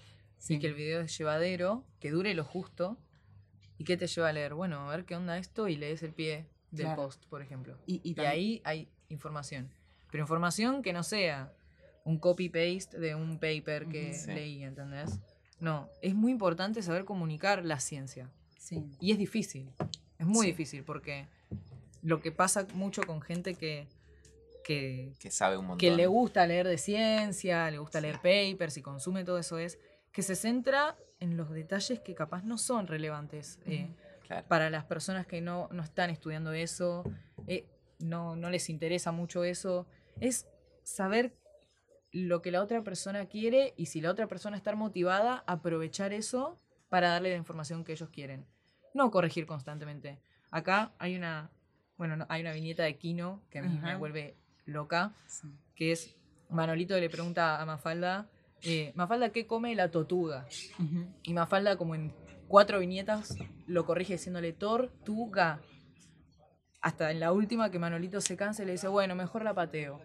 y 0.48 0.58
que 0.60 0.68
el 0.68 0.74
video 0.74 1.02
es 1.02 1.18
llevadero, 1.18 1.84
que 2.00 2.12
dure 2.12 2.34
lo 2.34 2.46
justo. 2.46 2.98
¿Y 3.78 3.84
qué 3.84 3.96
te 3.98 4.08
lleva 4.08 4.30
a 4.30 4.34
leer? 4.34 4.54
Bueno, 4.56 4.90
a 4.90 4.96
ver 4.96 5.06
qué 5.06 5.16
onda 5.16 5.38
esto 5.38 5.68
y 5.68 5.76
lees 5.76 6.02
el 6.04 6.14
pie 6.14 6.48
del 6.72 6.88
Claro. 6.88 7.04
post, 7.04 7.26
por 7.28 7.42
ejemplo. 7.42 7.78
Y, 7.86 8.02
y 8.04 8.20
Y 8.20 8.26
ahí 8.26 8.62
hay 8.66 8.90
información. 9.10 9.70
Pero 10.12 10.24
información 10.24 10.82
que 10.82 10.94
no 10.94 11.04
sea 11.04 11.52
un 12.04 12.18
copy-paste 12.18 12.98
de 13.00 13.16
un 13.16 13.40
paper 13.40 13.88
que. 13.88 14.14
Sí. 14.14 14.32
leí, 14.34 14.64
¿entendés? 14.64 15.20
No, 15.60 15.90
es 16.02 16.16
muy 16.16 16.32
importante 16.32 16.82
saber 16.82 17.06
comunicar 17.06 17.66
la 17.66 17.80
ciencia. 17.80 18.30
Sí. 18.58 18.86
Y 19.00 19.12
es 19.12 19.18
difícil. 19.18 19.70
Es 20.18 20.26
muy 20.26 20.46
Sí. 20.46 20.52
difícil 20.52 20.84
porque 20.84 21.28
lo 22.02 22.22
que 22.22 22.32
pasa 22.32 22.66
mucho 22.74 23.02
con 23.04 23.22
gente 23.22 23.56
que, 23.56 23.88
que, 24.64 25.14
Que 25.20 25.32
sabe 25.32 25.58
un 25.58 25.66
montón. 25.66 25.80
que 25.80 25.92
le 25.96 26.08
gusta 26.08 26.46
leer 26.48 26.68
de 26.68 26.78
ciencia, 26.78 27.70
le 27.72 27.78
gusta 27.80 28.00
leer 28.02 28.16
papers 28.18 28.78
y 28.78 28.82
consume 28.82 29.24
todo 29.24 29.38
eso 29.38 29.58
es 29.58 29.80
que 30.12 30.22
se 30.22 30.36
centra 30.36 30.96
en 31.20 31.36
los 31.38 31.50
detalles 31.52 32.00
que 32.00 32.16
capaz 32.16 32.44
no 32.44 32.58
son 32.58 32.88
relevantes 32.88 33.60
eh, 33.66 33.90
Claro. 34.26 34.48
para 34.48 34.70
las 34.70 34.86
personas 34.86 35.26
que 35.28 35.42
no, 35.42 35.68
no 35.72 35.84
están 35.84 36.10
estudiando 36.10 36.52
eso, 36.54 37.04
eh, 37.48 37.66
no, 38.00 38.36
no 38.36 38.50
les 38.50 38.70
interesa 38.70 39.12
mucho 39.12 39.44
eso. 39.44 39.88
Es 40.20 40.48
saber 40.84 41.36
lo 42.12 42.42
que 42.42 42.52
la 42.52 42.62
otra 42.62 42.84
persona 42.84 43.26
quiere 43.26 43.74
y 43.78 43.88
si 43.88 44.02
la 44.02 44.12
otra 44.12 44.28
persona 44.28 44.58
está 44.58 44.76
motivada, 44.76 45.44
aprovechar 45.48 46.14
eso 46.14 46.60
para 46.90 47.10
darle 47.10 47.30
la 47.30 47.38
información 47.38 47.84
que 47.84 47.92
ellos 47.92 48.10
quieren. 48.10 48.46
No 48.94 49.12
corregir 49.12 49.46
constantemente. 49.46 50.20
Acá 50.50 50.94
hay 50.98 51.16
una, 51.16 51.52
bueno, 51.98 52.16
no, 52.16 52.26
hay 52.30 52.42
una 52.42 52.54
viñeta 52.54 52.84
de 52.84 52.98
Kino 52.98 53.44
que 53.50 53.60
a 53.60 53.62
mí 53.62 53.70
me 53.78 53.96
vuelve 53.96 54.36
loca, 54.66 55.14
sí. 55.28 55.48
que 55.76 55.92
es 55.92 56.16
Manolito 56.50 57.00
le 57.00 57.10
pregunta 57.10 57.62
a 57.62 57.66
Mafalda, 57.66 58.28
eh, 58.62 58.92
Mafalda, 58.96 59.30
¿qué 59.30 59.48
come 59.48 59.76
la 59.76 59.90
totuga? 59.92 60.48
Ujú. 60.80 61.08
Y 61.24 61.34
Mafalda, 61.34 61.78
como 61.78 61.96
en 61.96 62.14
cuatro 62.48 62.80
viñetas, 62.80 63.38
lo 63.68 63.86
corrige 63.86 64.14
diciéndole 64.14 64.54
tortuga. 64.54 65.62
Hasta 66.82 67.12
en 67.12 67.20
la 67.20 67.32
última 67.34 67.70
que 67.72 67.80
Manolito 67.80 68.22
se 68.22 68.38
cansa 68.38 68.64
y 68.64 68.66
le 68.66 68.74
dice, 68.74 68.88
bueno, 68.88 69.16
mejor 69.16 69.44
la 69.44 69.54
pateo. 69.54 70.00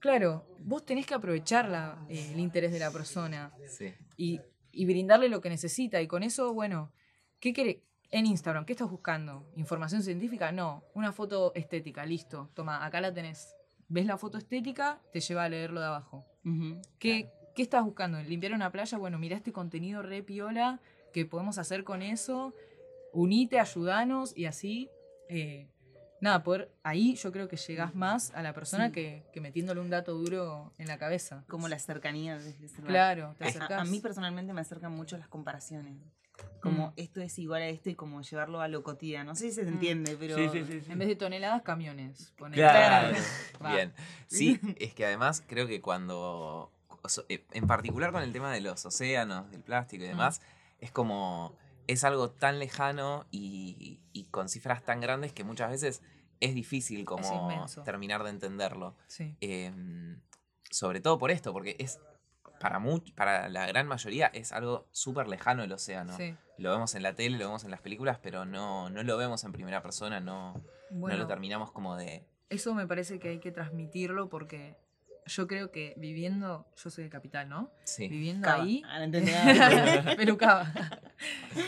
Claro, 0.00 0.46
vos 0.60 0.84
tenés 0.86 1.06
que 1.06 1.14
aprovechar 1.14 1.68
la- 1.68 1.98
eh, 2.08 2.30
el 2.32 2.38
interés 2.38 2.72
de 2.72 2.78
la 2.78 2.90
persona 2.92 3.52
Sí. 3.68 3.92
y, 4.16 4.40
y 4.70 4.86
brindarle 4.86 5.28
lo 5.28 5.40
que 5.40 5.48
necesita. 5.50 6.00
Y 6.00 6.06
con 6.06 6.22
eso, 6.22 6.54
bueno, 6.54 6.92
¿qué 7.40 7.52
quiere? 7.52 7.82
En 8.10 8.24
Instagram, 8.24 8.64
¿qué 8.64 8.72
estás 8.72 8.88
buscando? 8.90 9.50
¿Información 9.56 10.02
científica? 10.02 10.50
No, 10.52 10.84
una 10.94 11.12
foto 11.12 11.52
estética, 11.54 12.06
listo. 12.06 12.48
Toma, 12.54 12.84
acá 12.86 13.00
la 13.02 13.12
tenés. 13.12 13.54
¿Ves 13.88 14.06
la 14.06 14.16
foto 14.16 14.38
estética? 14.38 15.02
Te 15.12 15.20
lleva 15.20 15.44
a 15.44 15.48
leerlo 15.48 15.80
de 15.80 15.86
abajo. 15.86 16.24
¿Qué, 16.98 17.30
¿Qué 17.54 17.62
estás 17.62 17.84
buscando? 17.84 18.22
¿Limpiar 18.22 18.54
una 18.54 18.70
playa? 18.72 18.96
Bueno, 18.96 19.18
mira 19.18 19.36
este 19.36 19.52
contenido 19.52 20.00
re 20.00 20.22
piola 20.22 20.80
que 21.12 21.26
podemos 21.26 21.58
hacer 21.58 21.84
con 21.84 22.00
eso. 22.00 22.54
Unite, 23.12 23.58
ayudanos 23.60 24.34
y 24.34 24.46
así. 24.46 24.88
Eh, 25.28 25.68
nada, 26.20 26.42
poder. 26.42 26.70
Ahí 26.82 27.14
yo 27.16 27.30
creo 27.32 27.48
que 27.48 27.56
llegás 27.56 27.94
más 27.94 28.32
a 28.34 28.42
la 28.42 28.52
persona 28.54 28.86
Sí. 28.88 28.92
que, 28.92 29.26
que 29.32 29.40
metiéndole 29.40 29.80
un 29.80 29.90
dato 29.90 30.14
duro 30.14 30.72
en 30.78 30.86
la 30.88 30.98
cabeza. 30.98 31.44
Como 31.48 31.68
la 31.68 31.78
cercanía 31.78 32.38
desde 32.38 32.66
ese 32.66 32.76
lugar. 32.78 32.88
Claro, 32.92 33.34
te 33.38 33.44
A- 33.44 33.48
acercás. 33.48 33.70
A, 33.78 33.80
a 33.82 33.84
mí 33.84 34.00
personalmente 34.00 34.52
me 34.52 34.60
acercan 34.60 34.92
mucho 34.92 35.16
las 35.18 35.28
comparaciones. 35.28 35.96
Como 36.62 36.88
Mm. 36.88 36.92
esto 36.96 37.20
es 37.20 37.36
igual 37.40 37.62
a 37.62 37.66
esto 37.68 37.90
y 37.90 37.94
como 37.96 38.22
llevarlo 38.22 38.60
a 38.60 38.68
lo 38.68 38.82
cotidiano. 38.84 39.30
No 39.30 39.34
sé 39.34 39.48
si 39.48 39.56
se 39.56 39.62
Mm. 39.64 39.68
entiende, 39.68 40.16
pero. 40.18 40.36
sí, 40.36 40.48
sí, 40.52 40.64
sí, 40.64 40.80
sí. 40.82 40.92
En 40.92 40.98
vez 40.98 41.08
de 41.08 41.16
toneladas, 41.16 41.62
camiones. 41.62 42.32
Claro. 42.52 43.16
Bien. 43.72 43.92
Sí, 44.28 44.60
es 44.78 44.94
que 44.94 45.04
además 45.06 45.42
creo 45.46 45.66
que 45.66 45.80
cuando. 45.80 46.70
eh, 47.28 47.44
En 47.52 47.66
particular 47.66 48.12
con 48.12 48.22
el 48.22 48.32
tema 48.32 48.52
de 48.52 48.60
los 48.60 48.84
océanos, 48.86 49.50
del 49.50 49.62
plástico 49.62 50.04
y 50.04 50.08
demás, 50.08 50.40
es 50.80 50.90
como. 50.92 51.56
Es 51.88 52.04
algo 52.04 52.30
tan 52.30 52.60
lejano 52.60 53.26
y, 53.32 54.00
y 54.12 54.26
con 54.26 54.48
cifras 54.48 54.84
tan 54.84 55.00
grandes 55.00 55.32
que 55.32 55.42
muchas 55.42 55.70
veces 55.70 56.02
es 56.40 56.54
difícil 56.54 57.04
como 57.04 57.22
terminar 57.84 58.22
de 58.22 58.30
entenderlo. 58.30 58.94
Sí. 59.08 59.36
Em, 59.40 60.20
sobre 60.70 61.00
todo 61.00 61.18
por 61.18 61.30
esto, 61.32 61.52
porque 61.52 61.74
es. 61.80 61.98
Para, 62.60 62.80
much- 62.80 63.14
para 63.14 63.48
la 63.48 63.66
gran 63.66 63.86
mayoría 63.86 64.26
es 64.28 64.52
algo 64.52 64.88
súper 64.90 65.28
lejano 65.28 65.62
el 65.64 65.72
océano. 65.72 66.16
sí. 66.16 66.36
Lo 66.58 66.72
vemos 66.72 66.94
en 66.96 67.04
la 67.04 67.14
tele, 67.14 67.38
lo 67.38 67.44
vemos 67.46 67.62
en 67.62 67.70
las 67.70 67.80
películas, 67.80 68.18
pero 68.20 68.44
no, 68.44 68.90
no 68.90 69.02
lo 69.04 69.16
vemos 69.16 69.44
en 69.44 69.52
primera 69.52 69.80
persona, 69.80 70.18
no, 70.18 70.54
no 70.90 71.16
lo 71.16 71.26
terminamos 71.28 71.70
como 71.70 71.94
de. 71.96 72.26
eso 72.50 72.74
me 72.74 72.84
parece 72.84 73.20
que 73.20 73.28
hay 73.28 73.38
que 73.38 73.52
transmitirlo 73.52 74.28
porque 74.28 74.76
yo 75.28 75.46
creo 75.46 75.70
que 75.70 75.94
viviendo. 75.96 76.66
Yo 76.76 76.90
soy 76.90 77.04
de 77.04 77.10
capital, 77.10 77.48
¿no? 77.48 77.70
Sí. 77.84 78.08
Viviendo 78.08 78.44
Cava. 78.46 78.62
ahí. 78.64 78.82
Ah, 78.86 78.98
no 78.98 79.04
entendí 79.04 79.30
nada. 79.30 80.16
Pelucaba. 80.16 80.72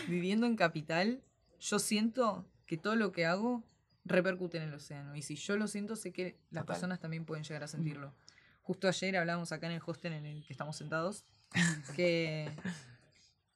Viviendo 0.09 0.47
en 0.47 0.57
capital, 0.57 1.23
yo 1.59 1.79
siento 1.79 2.47
que 2.67 2.77
todo 2.77 2.97
lo 2.97 3.13
que 3.13 3.27
hago 3.27 3.65
repercute 4.05 4.57
en 4.57 4.65
el 4.65 4.75
océano. 4.75 5.15
Y 5.15 5.23
si 5.23 5.37
yo 5.37 5.57
lo 5.57 5.69
siento, 5.69 5.97
sé 5.97 6.13
que 6.13 6.39
las 6.51 6.63
Total. 6.63 6.67
personas 6.67 7.01
también 7.01 7.25
pueden 7.25 7.45
llegar 7.45 7.63
a 7.63 7.69
sentirlo. 7.69 8.15
Justo 8.63 8.89
ayer 8.89 9.17
hablábamos 9.17 9.53
acá 9.53 9.67
en 9.67 9.73
el 9.73 9.83
hostel 9.85 10.13
en 10.13 10.27
el 10.27 10.45
que 10.47 10.53
estamos 10.53 10.77
sentados 10.77 11.25
que, 11.97 12.51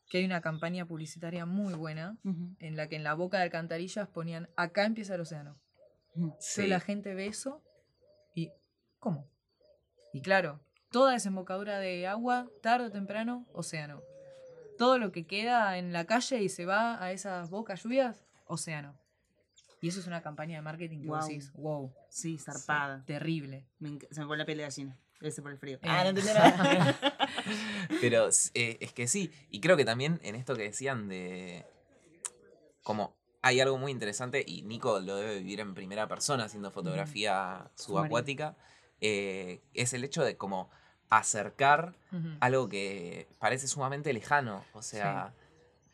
que 0.09 0.19
hay 0.19 0.25
una 0.25 0.41
campaña 0.41 0.87
publicitaria 0.87 1.47
muy 1.47 1.75
buena 1.75 2.19
en 2.59 2.77
la 2.77 2.89
que 2.89 2.97
en 2.97 3.05
la 3.05 3.15
boca 3.15 3.39
de 3.39 3.45
alcantarillas 3.45 4.09
ponían 4.09 4.49
acá 4.57 4.85
empieza 4.85 5.15
el 5.15 5.21
océano. 5.21 5.59
Entonces 6.17 6.69
la 6.69 6.81
gente 6.81 7.15
ve 7.15 7.27
eso 7.27 7.63
y 8.35 8.51
¿cómo? 8.99 9.29
Y 10.15 10.23
claro, 10.23 10.61
toda 10.91 11.13
desembocadura 11.13 11.79
de 11.81 12.07
agua, 12.07 12.49
tarde 12.63 12.87
o 12.87 12.91
temprano, 12.91 13.47
océano. 13.53 14.01
Todo 14.79 14.99
lo 14.99 15.13
que 15.13 15.27
queda 15.27 15.77
en 15.77 15.93
la 15.93 16.07
calle 16.07 16.41
y 16.43 16.49
se 16.49 16.65
va 16.67 17.03
a 17.03 17.13
esas 17.13 17.51
bocas 17.51 17.83
lluvias, 17.83 18.25
océano. 18.47 18.97
Y 19.81 19.89
eso 19.89 20.01
es 20.01 20.07
una 20.07 20.23
campaña 20.23 20.57
de 20.57 20.63
marketing 20.63 21.03
que 21.03 21.09
vos 21.09 21.19
Guau. 21.19 21.29
decís, 21.29 21.53
wow, 21.53 21.93
Sí, 22.09 22.39
zarpada. 22.39 23.05
terrible. 23.05 23.67
Me 23.81 23.99
se 24.11 24.21
me 24.21 24.27
pone 24.27 24.39
la 24.39 24.47
piel 24.47 24.59
de 24.59 24.65
gallina. 24.65 24.97
Ser 25.21 25.43
por 25.43 25.53
el 25.53 25.59
frío. 25.59 25.77
Eh. 25.79 25.81
Ah, 25.85 26.03
no 26.05 26.11
entendí 26.11 26.31
nada. 26.33 26.97
Pero 28.01 28.29
eh, 28.55 28.79
es 28.81 28.93
que 28.93 29.07
sí, 29.09 29.33
y 29.51 29.61
creo 29.61 29.77
que 29.77 29.85
también 29.85 30.21
en 30.23 30.35
esto 30.37 30.55
que 30.55 30.63
decían 30.63 31.09
de 31.09 31.67
como 32.83 33.17
hay 33.43 33.61
algo 33.61 33.79
muy 33.79 33.91
interesante 33.93 34.45
y 34.47 34.63
Nico 34.63 35.01
lo 35.01 35.17
debe 35.17 35.39
vivir 35.39 35.61
en 35.61 35.75
primera 35.75 36.09
persona 36.09 36.45
haciendo 36.45 36.71
fotografía 36.71 37.71
subacuática, 37.75 38.57
eh, 39.01 39.61
es 39.75 39.93
el 39.93 40.05
hecho 40.05 40.23
de 40.25 40.37
como 40.37 40.71
acercar 41.11 41.95
algo 42.41 42.69
que 42.69 43.29
parece 43.39 43.67
sumamente 43.69 44.13
lejano, 44.13 44.65
o 44.73 44.83
sea, 44.83 45.33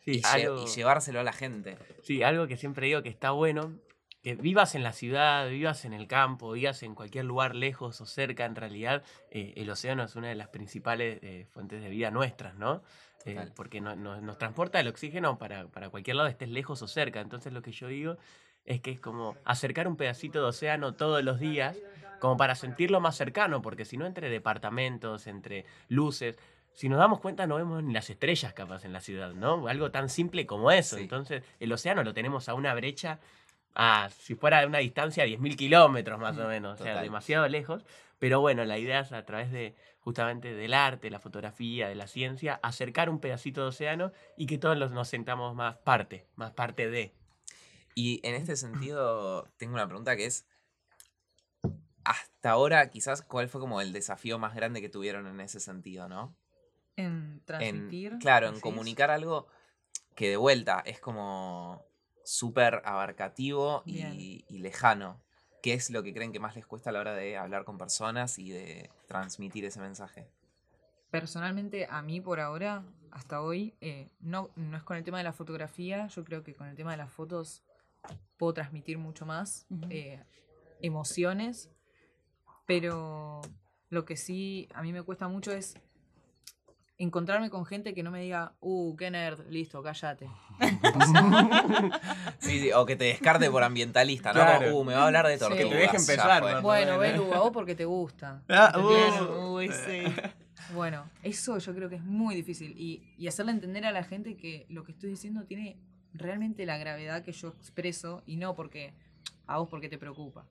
Sí, 0.05 0.13
y, 0.13 0.21
lle- 0.23 0.27
algo- 0.47 0.63
y 0.63 0.67
llevárselo 0.75 1.21
a 1.21 1.23
la 1.25 1.33
gente. 1.35 1.77
Sí, 2.03 2.23
algo 2.23 2.47
que 2.47 2.57
siempre 2.57 2.87
digo 2.87 3.03
que 3.03 3.11
está 3.11 3.33
bueno, 3.33 3.75
que 4.23 4.35
vivas 4.35 4.75
en 4.75 4.83
la 4.83 4.93
ciudad, 4.93 5.49
vivas 5.51 5.85
en 5.85 5.93
el 5.93 6.07
campo, 6.07 6.53
vivas 6.53 6.83
en 6.83 6.95
cualquier 6.95 7.27
lugar 7.27 7.55
lejos 7.55 8.01
o 8.01 8.07
cerca, 8.07 8.47
en 8.47 8.55
realidad 8.57 9.03
eh, 9.31 9.53
el 9.57 9.69
océano 9.69 10.03
es 10.05 10.17
una 10.17 10.29
de 10.29 10.35
las 10.37 10.49
principales 10.49 11.19
eh, 11.23 11.47
fuentes 11.51 11.83
de 11.83 11.89
vida 11.91 12.11
nuestras, 12.11 12.55
¿no? 12.55 12.83
Eh, 13.27 13.35
porque 13.55 13.83
no- 13.83 13.95
no- 13.97 14.21
nos 14.23 14.39
transporta 14.39 14.81
el 14.81 14.89
oxígeno 14.89 15.37
para, 15.39 15.69
para 15.69 15.91
cualquier 15.91 16.17
lado, 16.17 16.29
estés 16.31 16.49
lejos 16.49 16.81
o 16.81 16.89
cerca. 16.89 17.21
Entonces 17.21 17.53
lo 17.53 17.61
que 17.61 17.73
yo 17.73 17.89
digo 17.89 18.17
es 18.65 18.81
que 18.81 18.91
es 18.93 19.01
como 19.01 19.37
acercar 19.45 19.87
un 19.87 19.97
pedacito 19.97 20.39
de 20.41 20.47
océano 20.47 20.95
todos 20.95 21.23
los 21.23 21.39
días, 21.39 21.77
como 22.21 22.37
para 22.37 22.55
sentirlo 22.55 23.01
más 23.01 23.17
cercano, 23.17 23.61
porque 23.63 23.85
si 23.85 23.97
no 23.97 24.07
entre 24.07 24.29
departamentos, 24.31 25.27
entre 25.27 25.65
luces, 25.89 26.39
si 26.73 26.89
nos 26.89 26.99
damos 27.01 27.19
cuenta 27.21 27.47
no 27.49 27.57
vemos 27.57 27.83
ni 27.83 27.93
las 27.93 28.09
estrellas 28.11 28.53
capaz 28.53 28.85
en 28.85 28.93
la 28.93 29.01
ciudad, 29.01 29.33
¿no? 29.33 29.67
Algo 29.67 29.91
tan 29.91 30.09
simple 30.09 30.47
como 30.47 30.71
eso. 30.71 30.97
Sí. 30.97 31.03
Entonces 31.03 31.43
el 31.59 31.73
océano 31.73 32.05
lo 32.05 32.15
tenemos 32.15 32.49
a 32.49 32.55
una 32.55 32.75
brecha 32.75 33.19
a, 33.75 34.09
si 34.11 34.35
fuera 34.35 34.61
de 34.61 34.67
una 34.67 34.79
distancia 34.79 35.25
de 35.25 35.31
10.000 35.31 35.57
kilómetros 35.57 36.19
más 36.21 36.37
o 36.39 36.47
menos, 36.47 36.81
o 36.81 36.85
sea, 36.85 36.95
demasiado 37.03 37.49
lejos. 37.49 37.85
Pero 38.19 38.41
bueno, 38.41 38.65
la 38.65 38.79
idea 38.79 39.01
es 39.01 39.13
a 39.13 39.25
través 39.25 39.51
de 39.51 39.75
justamente 40.01 40.55
del 40.55 40.75
arte, 40.75 41.09
la 41.11 41.21
fotografía, 41.21 41.89
de 41.89 41.95
la 41.95 42.07
ciencia, 42.07 42.61
acercar 42.63 43.09
un 43.11 43.19
pedacito 43.21 43.63
de 43.63 43.69
océano 43.69 44.13
y 44.37 44.47
que 44.47 44.59
todos 44.59 44.77
los- 44.77 44.91
nos 44.93 45.09
sentamos 45.09 45.55
más 45.55 45.77
parte, 45.79 46.27
más 46.37 46.51
parte 46.53 46.91
de. 46.91 47.13
Y 47.95 48.21
en 48.27 48.35
este 48.35 48.57
sentido, 48.57 49.49
tengo 49.57 49.75
una 49.75 49.87
pregunta 49.87 50.17
que 50.17 50.27
es, 50.27 50.47
hasta 52.11 52.51
ahora 52.51 52.91
quizás, 52.91 53.23
¿cuál 53.23 53.49
fue 53.49 53.61
como 53.61 53.81
el 53.81 53.93
desafío 53.93 54.39
más 54.39 54.55
grande 54.55 54.81
que 54.81 54.89
tuvieron 54.89 55.27
en 55.27 55.41
ese 55.41 55.61
sentido, 55.61 56.09
no? 56.09 56.35
En 56.97 57.07
En, 57.07 57.41
transmitir. 57.45 58.19
claro, 58.19 58.49
en 58.49 58.61
comunicar 58.61 59.11
algo 59.11 59.47
que 60.17 60.29
de 60.29 60.37
vuelta 60.37 60.83
es 60.85 60.99
como 61.01 61.85
súper 62.25 62.83
abarcativo 62.85 63.83
y, 63.87 64.45
y 64.49 64.59
lejano. 64.59 65.21
¿Qué 65.63 65.75
es 65.75 65.91
lo 65.91 66.03
que 66.03 66.13
creen 66.13 66.33
que 66.33 66.41
más 66.41 66.57
les 66.57 66.67
cuesta 66.67 66.91
a 66.91 66.93
la 66.93 67.01
hora 67.01 67.15
de 67.15 67.37
hablar 67.37 67.65
con 67.65 67.79
personas 67.79 68.39
y 68.39 68.51
de 68.51 68.91
transmitir 69.07 69.65
ese 69.65 69.79
mensaje? 69.79 70.27
Personalmente, 71.11 71.87
a 71.91 72.03
mí 72.03 72.21
por 72.21 72.41
ahora, 72.41 72.83
hasta 73.11 73.43
hoy, 73.43 73.75
eh, 73.81 74.09
no, 74.21 74.51
no 74.57 74.77
es 74.77 74.83
con 74.83 74.97
el 74.97 75.05
tema 75.05 75.19
de 75.19 75.25
la 75.25 75.33
fotografía. 75.33 76.07
Yo 76.09 76.25
creo 76.25 76.43
que 76.43 76.55
con 76.55 76.67
el 76.67 76.77
tema 76.77 76.93
de 76.93 76.97
las 76.97 77.13
fotos 77.13 77.63
puedo 78.37 78.55
transmitir 78.55 78.97
mucho 78.97 79.27
más 79.27 79.67
eh, 79.91 80.25
emociones. 80.81 81.71
Pero 82.71 83.41
lo 83.89 84.05
que 84.05 84.17
sí 84.17 84.69
a 84.75 84.83
mí 84.83 84.93
me 84.93 85.03
cuesta 85.03 85.27
mucho 85.27 85.51
es 85.51 85.75
encontrarme 86.99 87.51
con 87.51 87.67
gente 87.67 87.95
que 87.95 88.05
no 88.05 88.13
me 88.13 88.21
diga, 88.21 88.55
uh, 88.61 88.95
qué 88.95 89.11
nerd, 89.11 89.45
listo, 89.49 89.83
cállate. 89.83 90.29
Sí, 92.39 92.61
sí, 92.61 92.73
o 92.73 92.87
que 92.87 92.95
te 92.95 93.05
descarte 93.07 93.51
por 93.51 93.65
ambientalista, 93.65 94.33
¿no? 94.33 94.41
Claro. 94.41 94.67
Como, 94.69 94.79
uh, 94.79 94.85
me 94.85 94.95
va 94.95 95.03
a 95.03 95.07
hablar 95.07 95.27
de 95.27 95.37
Sí. 95.37 95.45
Que 95.49 95.51
te 95.51 95.63
tortugas. 95.63 95.81
deje 95.81 95.93
ya 95.93 95.99
empezar. 95.99 96.43
¿no? 96.43 96.63
Bueno. 96.63 96.99
Belu, 96.99 97.35
a 97.35 97.41
vos 97.41 97.51
porque 97.53 97.75
te 97.75 97.85
gusta. 97.85 98.45
Ah, 98.49 98.73
uh. 98.79 99.55
Uy, 99.55 99.69
sí. 99.69 100.05
Bueno, 100.73 101.11
eso 101.25 101.59
yo 101.59 101.75
creo 101.75 101.89
que 101.89 101.97
es 101.97 102.05
muy 102.05 102.37
difícil. 102.37 102.73
Y, 102.79 103.03
y 103.19 103.27
hacerle 103.27 103.51
entender 103.51 103.85
a 103.85 103.91
la 103.91 104.05
gente 104.05 104.37
que 104.37 104.67
lo 104.69 104.85
que 104.85 104.93
estoy 104.93 105.11
diciendo 105.11 105.45
tiene 105.45 105.77
realmente 106.15 106.65
la 106.67 106.79
gravedad 106.79 107.25
que 107.25 107.33
yo 107.33 107.49
expreso 107.49 108.23
y 108.27 108.37
no 108.37 108.55
porque 108.55 108.95
a 109.49 109.59
vos 109.59 109.69
porque 109.69 109.89
te 109.89 109.99
preocupa. 109.99 110.47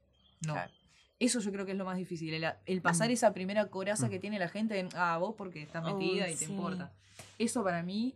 No. 0.45 0.53
Claro. 0.53 0.78
Eso 1.19 1.39
yo 1.41 1.51
creo 1.51 1.65
que 1.65 1.73
es 1.73 1.77
lo 1.77 1.85
más 1.85 1.97
difícil. 1.97 2.33
El, 2.33 2.45
el 2.65 2.81
pasar 2.81 3.11
esa 3.11 3.33
primera 3.33 3.65
coraza 3.67 4.09
que 4.09 4.19
tiene 4.19 4.39
la 4.39 4.47
gente 4.47 4.79
en, 4.79 4.89
ah, 4.95 5.17
vos 5.17 5.35
porque 5.37 5.61
estás 5.61 5.83
metida 5.83 6.29
y 6.29 6.35
te 6.35 6.45
importa. 6.45 6.93
Eso 7.37 7.63
para 7.63 7.83
mí 7.83 8.15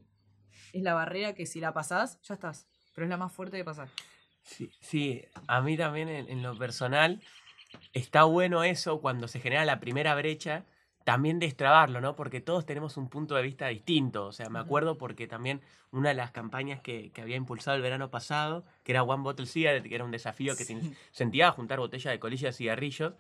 es 0.72 0.84
la 0.84 0.94
barrera 0.94 1.34
que 1.34 1.46
si 1.46 1.60
la 1.60 1.74
pasás, 1.74 2.20
ya 2.22 2.36
estás. 2.36 2.66
Pero 2.96 3.06
es 3.06 3.10
la 3.10 3.18
más 3.18 3.34
fuerte 3.34 3.58
de 3.58 3.66
pasar. 3.66 3.90
Sí, 4.44 4.70
sí, 4.80 5.22
a 5.48 5.62
mí 5.62 5.78
también 5.78 6.10
en, 6.10 6.30
en 6.30 6.42
lo 6.44 6.58
personal 6.58 7.22
está 7.94 8.24
bueno 8.24 8.64
eso 8.64 9.02
cuando 9.02 9.28
se 9.28 9.40
genera 9.40 9.66
la 9.66 9.80
primera 9.80 10.16
brecha, 10.16 10.66
también 11.04 11.40
destrabarlo, 11.40 12.00
¿no? 12.02 12.16
Porque 12.16 12.40
todos 12.42 12.66
tenemos 12.66 12.96
un 12.98 13.10
punto 13.10 13.36
de 13.36 13.42
vista 13.42 13.68
distinto. 13.68 14.26
O 14.28 14.32
sea, 14.32 14.50
me 14.50 14.60
acuerdo 14.60 14.98
porque 14.98 15.28
también 15.28 15.62
una 15.92 16.10
de 16.10 16.16
las 16.16 16.32
campañas 16.32 16.80
que, 16.82 17.12
que 17.12 17.22
había 17.22 17.36
impulsado 17.36 17.76
el 17.76 17.84
verano 17.84 18.10
pasado, 18.10 18.64
que 18.84 18.94
era 18.94 19.04
One 19.04 19.24
Bottle 19.24 19.46
Cigarette, 19.46 19.88
que 19.88 19.96
era 19.96 20.04
un 20.06 20.12
desafío 20.12 20.56
que 20.56 20.64
Sí. 20.64 20.94
sentía 21.12 21.52
juntar 21.52 21.80
botellas 21.80 22.12
de 22.14 22.20
colilla 22.20 22.48
de 22.50 22.54
cigarrillos. 22.54 23.14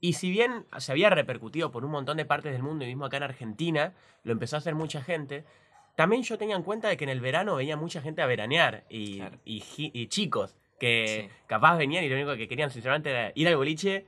Y 0.00 0.14
si 0.14 0.30
bien 0.30 0.64
se 0.78 0.92
había 0.92 1.10
repercutido 1.10 1.70
por 1.70 1.84
un 1.84 1.90
montón 1.92 2.16
de 2.16 2.24
partes 2.24 2.52
del 2.52 2.62
mundo 2.62 2.84
y 2.84 2.88
mismo 2.88 3.04
acá 3.04 3.18
en 3.18 3.22
Argentina, 3.24 3.94
lo 4.24 4.32
empezó 4.32 4.56
a 4.56 4.58
hacer 4.58 4.74
mucha 4.74 5.02
gente, 5.02 5.44
también 5.96 6.22
yo 6.22 6.38
tenía 6.38 6.56
en 6.56 6.62
cuenta 6.62 6.88
de 6.88 6.96
que 6.96 7.04
en 7.04 7.10
el 7.10 7.20
verano 7.20 7.56
venía 7.56 7.76
mucha 7.76 8.00
gente 8.00 8.22
a 8.22 8.26
veranear 8.26 8.84
y, 8.88 9.18
Claro. 9.18 9.38
y 9.44 10.06
chicos 10.08 10.56
que 10.80 11.28
Sí. 11.30 11.36
capaz 11.46 11.76
venían 11.76 12.02
y 12.02 12.08
lo 12.08 12.16
único 12.16 12.34
que 12.36 12.48
querían 12.48 12.70
sinceramente 12.70 13.10
era 13.10 13.32
ir 13.36 13.46
al 13.46 13.56
boliche. 13.56 14.06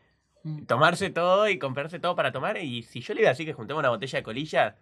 Tomarse 0.66 1.10
todo 1.10 1.48
y 1.48 1.58
comprarse 1.58 1.98
todo 1.98 2.14
para 2.14 2.32
tomar. 2.32 2.58
Y 2.58 2.82
si 2.82 3.00
yo 3.00 3.14
le 3.14 3.20
iba 3.20 3.30
a 3.30 3.32
decir 3.32 3.46
que 3.46 3.52
juntemos 3.52 3.80
una 3.80 3.90
botella 3.90 4.18
de 4.18 4.22
colilla, 4.22 4.76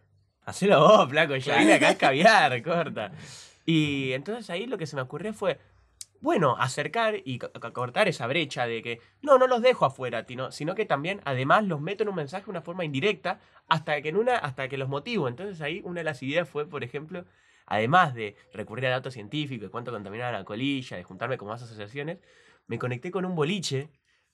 hacelo 0.45 0.81
vos, 0.81 1.09
flaco, 1.09 1.35
Claro. 1.43 1.61
vine 1.61 1.75
acá 1.75 1.89
a 1.89 1.93
escabiar, 1.93 2.63
corta. 2.63 3.13
Y 3.65 4.13
entonces 4.13 4.51
ahí 4.51 4.67
lo 4.67 4.77
que 4.77 4.87
se 4.89 4.97
me 4.97 5.03
ocurrió 5.03 5.33
fue, 5.33 5.61
bueno, 6.21 6.57
acercar 6.59 7.15
y 7.25 7.39
co- 7.39 7.53
co- 7.53 7.73
cortar 7.73 8.09
esa 8.09 8.27
brecha 8.27 8.67
de 8.67 8.83
que 8.83 9.01
no, 9.23 9.39
no 9.39 9.47
los 9.47 9.63
dejo 9.63 9.85
afuera, 9.85 10.27
tino- 10.27 10.51
sino 10.51 10.75
que 10.75 10.85
también 10.85 11.21
además 11.25 11.65
los 11.65 11.81
meto 11.81 12.03
en 12.03 12.09
un 12.09 12.17
mensaje 12.17 12.47
de 12.47 12.51
una 12.51 12.63
forma 12.63 12.85
indirecta 12.85 13.39
hasta 13.69 14.03
que 14.03 14.09
en 14.09 14.17
una 14.17 14.37
hasta 14.37 14.69
que 14.69 14.77
los 14.79 14.89
motivo. 14.89 15.29
Entonces 15.29 15.61
ahí 15.61 15.81
una 15.85 16.01
de 16.01 16.05
las 16.05 16.21
ideas 16.25 16.49
fue, 16.49 16.69
por 16.69 16.83
ejemplo, 16.83 17.25
además 17.67 18.15
de 18.15 18.35
recurrir 18.53 18.87
a 18.87 18.91
datos 18.91 19.15
científicos, 19.15 19.67
de 19.69 19.71
cuánto 19.71 19.93
contaminaba 19.93 20.33
la 20.33 20.45
colilla, 20.45 20.97
de 20.97 21.05
juntarme 21.05 21.39
con 21.39 21.47
más 21.47 21.63
asociaciones, 21.63 22.19
me 22.67 22.81
conecté 22.81 23.13
con 23.13 23.25
un 23.25 23.37
boliche 23.37 23.91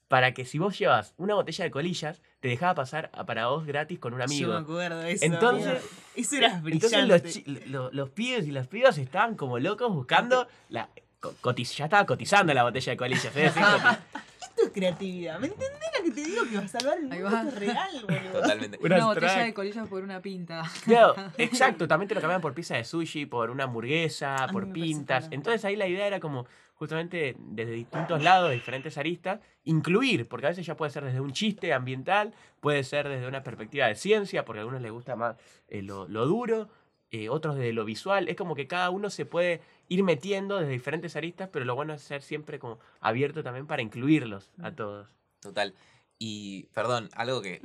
para 0.09 0.33
que 0.33 0.45
si 0.45 0.59
vos 0.59 0.79
llevas 0.79 1.15
una 1.19 1.35
botella 1.35 1.65
de 1.65 1.71
colillas, 1.71 2.21
te 2.41 2.49
dejaba 2.49 2.75
pasar 2.75 3.11
a 3.13 3.25
para 3.27 3.49
vos 3.49 3.67
gratis 3.67 3.99
con 3.99 4.15
un 4.15 4.21
Yo 4.21 4.25
amigo. 4.25 4.53
me 4.55 4.59
acuerdo 4.59 4.99
de 5.01 5.13
eso. 5.13 5.25
Entonces- 5.25 5.83
eso 6.15 6.37
era 6.37 6.59
brillante. 6.61 6.97
Entonces 6.97 7.09
los, 7.09 7.33
chi- 7.33 7.67
lo- 7.71 7.91
los 7.93 8.11
pibes 8.11 8.47
y 8.47 8.51
las 8.51 8.67
pibas 8.69 8.97
estaban 8.99 9.35
como 9.37 9.59
locos 9.59 9.93
buscando 9.93 10.49
la... 10.71 10.89
co- 11.21 11.35
cotiz- 11.43 11.77
ya 11.77 11.85
estaba 11.85 12.07
cotizando 12.07 12.53
la 12.55 12.63
botella 12.65 12.93
de 12.93 12.97
colillas. 12.97 13.33
coti- 13.33 13.39
Esto 14.41 14.63
es 14.67 14.71
creatividad. 14.73 15.39
¿Me 15.39 15.47
entendés 15.49 15.79
lo 15.99 16.05
que 16.05 16.11
te 16.11 16.25
digo? 16.25 16.43
Que 16.51 16.57
va 16.57 16.65
a 16.65 16.69
salvar 16.69 16.99
el 16.99 17.13
Ahí 17.13 17.21
mundo. 17.21 17.37
va. 17.37 17.43
Esto 17.43 17.55
es 17.55 17.59
real, 17.61 17.91
boludo. 18.09 18.41
Totalmente. 18.41 18.79
Una 18.83 19.05
botella 19.07 19.27
track. 19.35 19.47
de 19.47 19.55
colillas 19.55 19.89
por 19.89 20.03
una 20.03 20.21
pinta. 20.23 20.63
Claro, 20.85 21.15
exacto, 21.39 21.87
también 21.87 22.09
te 22.09 22.15
lo 22.15 22.21
cambiaban 22.21 22.41
por 22.43 22.55
pizza 22.55 22.75
de 22.77 22.85
sushi, 22.85 23.27
por 23.27 23.51
una 23.51 23.65
hamburguesa, 23.65 24.49
por 24.53 24.73
pintas. 24.73 25.29
Entonces 25.31 25.65
ahí 25.65 25.77
la 25.77 25.87
idea 25.87 26.07
era 26.07 26.19
como 26.19 26.47
justamente 26.79 27.35
desde 27.39 27.73
distintos 27.73 28.23
lados, 28.23 28.53
diferentes 28.53 28.97
aristas, 28.97 29.41
incluir, 29.65 30.29
porque 30.29 30.47
a 30.47 30.51
veces 30.51 30.65
ya 30.65 30.77
puede 30.77 30.91
ser 30.93 31.05
desde 31.05 31.21
un 31.21 31.33
chiste 31.33 31.73
ambiental, 31.73 32.33
puede 32.61 32.85
ser 32.85 33.09
desde 33.09 33.27
una 33.27 33.43
perspectiva 33.43 33.87
de 33.89 33.97
ciencia, 33.97 34.45
porque 34.45 34.61
a 34.61 34.63
algunos 34.63 34.81
les 34.81 34.93
gusta 34.93 35.17
más 35.17 35.37
eh, 35.69 35.83
lo, 35.83 36.07
lo 36.09 36.27
duro, 36.27 36.69
eh, 37.11 37.29
otros 37.29 37.57
desde 37.57 37.73
lo 37.73 37.85
visual. 37.85 38.29
Es 38.29 38.37
como 38.37 38.55
que 38.55 38.67
cada 38.69 38.91
uno 38.91 39.11
se 39.11 39.27
puede 39.27 39.61
ir 39.89 40.05
metiendo 40.05 40.59
desde 40.59 40.71
diferentes 40.73 41.17
aristas, 41.17 41.49
pero 41.53 41.65
lo 41.65 41.75
bueno 41.75 41.95
es 41.95 42.03
ser 42.03 42.23
siempre 42.23 42.59
como 42.59 42.79
abierto 43.01 43.43
también 43.43 43.67
para 43.67 43.83
incluirlos 43.83 44.53
a 44.63 44.71
todos. 44.73 45.09
Total. 45.41 45.75
Y, 46.19 46.65
perdón, 46.75 47.09
algo 47.15 47.43
que 47.43 47.61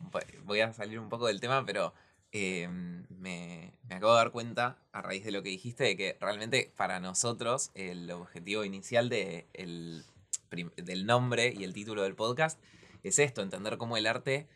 vo- 0.00 0.24
voy 0.44 0.60
a 0.60 0.72
salir 0.72 0.98
un 0.98 1.08
poco 1.08 1.26
del 1.28 1.40
tema, 1.40 1.64
pero 1.64 1.94
eh, 2.32 2.68
me, 2.68 3.72
me 3.88 3.94
acabo 3.94 4.12
de 4.12 4.18
dar 4.18 4.30
cuenta 4.30 4.78
a 4.92 5.02
raíz 5.02 5.24
de 5.24 5.32
lo 5.32 5.42
que 5.42 5.48
dijiste 5.50 5.84
de 5.84 5.96
que 5.96 6.16
realmente 6.20 6.72
para 6.76 7.00
nosotros 7.00 7.70
el 7.74 8.10
objetivo 8.10 8.64
inicial 8.64 9.08
de 9.08 9.46
el 9.54 10.04
del 10.76 11.04
nombre 11.06 11.52
y 11.56 11.64
el 11.64 11.72
título 11.74 12.02
del 12.02 12.14
podcast 12.14 12.58
es 13.02 13.18
esto, 13.18 13.42
entender 13.42 13.76
cómo 13.76 13.96
el 13.96 14.06
arte 14.06 14.48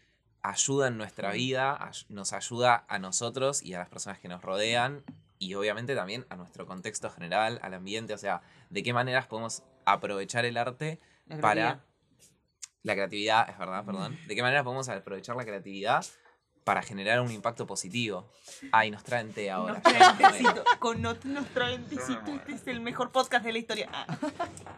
ayuda 0.42 0.88
en 0.88 0.96
nuestra 0.96 1.32
vida, 1.32 1.76
ay- 1.80 2.06
nos 2.08 2.32
ayuda 2.32 2.84
a 2.88 2.98
nosotros 2.98 3.62
y 3.62 3.74
a 3.74 3.78
las 3.78 3.88
personas 3.88 4.18
que 4.18 4.28
nos 4.28 4.42
rodean 4.42 5.04
y 5.38 5.54
obviamente 5.54 5.94
también 5.94 6.24
a 6.30 6.36
nuestro 6.36 6.66
contexto 6.66 7.10
general, 7.10 7.58
al 7.62 7.74
ambiente, 7.74 8.14
o 8.14 8.18
sea, 8.18 8.42
de 8.70 8.82
qué 8.82 8.92
maneras 8.92 9.26
podemos 9.26 9.62
aprovechar 9.84 10.44
el 10.44 10.56
arte 10.56 10.98
La 11.26 11.40
para 11.40 11.84
la 12.82 12.94
creatividad, 12.94 13.48
es 13.48 13.58
verdad, 13.58 13.84
perdón. 13.84 14.18
¿De 14.26 14.34
qué 14.34 14.42
manera 14.42 14.64
podemos 14.64 14.88
aprovechar 14.88 15.36
la 15.36 15.44
creatividad 15.44 16.04
para 16.64 16.82
generar 16.82 17.20
un 17.20 17.30
impacto 17.30 17.66
positivo? 17.66 18.30
Ay, 18.70 18.90
nos 18.90 19.02
traen 19.04 19.32
té 19.32 19.50
ahora. 19.50 19.74
Nos 19.74 19.82
traen 19.82 20.16
tecito, 20.18 20.64
Con 20.78 21.02
no- 21.02 21.16
nos 21.24 21.46
traen 21.48 21.84
tecito. 21.86 22.32
Este 22.34 22.52
es 22.54 22.66
el 22.68 22.80
mejor 22.80 23.10
podcast 23.12 23.44
de 23.44 23.52
la 23.52 23.58
historia. 23.58 23.88
Ah. 23.92 24.06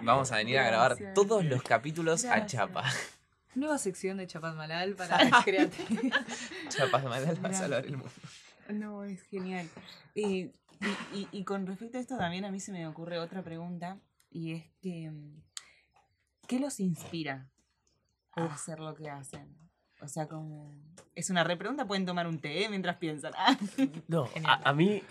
Vamos 0.01 0.33
a 0.33 0.37
venir 0.37 0.59
a 0.59 0.66
grabar 0.66 0.97
todos 1.14 1.44
los 1.44 1.62
capítulos 1.62 2.25
a. 2.25 2.47
Chapa. 2.47 2.85
Nueva 3.55 3.79
sección 3.79 4.16
de 4.16 4.27
Chapat 4.27 4.57
Malal 4.57 4.94
para 4.97 5.18
creatividad. 5.44 6.27
Chapa 6.70 6.99
Malal 6.99 7.44
va 7.44 7.51
a 7.51 7.53
salvar 7.55 7.87
el 7.87 7.97
mundo. 7.99 8.12
No, 8.68 9.05
es 9.05 9.23
genial. 9.25 9.68
Eh, 10.14 10.51
y, 11.12 11.16
y- 11.18 11.29
y 11.31 11.44
con 11.44 11.66
respecto 11.66 11.99
a 11.99 12.01
esto 12.01 12.16
también 12.16 12.44
a 12.44 12.51
mí 12.51 12.59
se 12.61 12.73
me 12.73 12.87
ocurre 12.87 13.18
otra 13.18 13.42
pregunta 13.42 13.99
y 14.31 14.55
es 14.55 14.64
que 14.83 15.11
mm, 15.11 15.42
¿qué 16.49 16.59
los 16.59 16.81
inspira 16.81 17.47
a 18.33 18.47
hacer 18.47 18.81
lo 18.81 18.94
que 18.94 19.09
hacen? 19.09 19.57
O 20.05 20.09
sea, 20.09 20.29
como 20.29 20.73
es 21.14 21.31
una 21.31 21.45
repregunta, 21.45 21.87
pueden 21.87 22.05
tomar 22.07 22.27
un 22.27 22.38
té 22.38 22.67
mientras 22.69 22.97
piensan. 22.97 23.33
No, 24.09 24.29
a, 24.45 24.69
a 24.71 24.73
mí, 24.75 25.03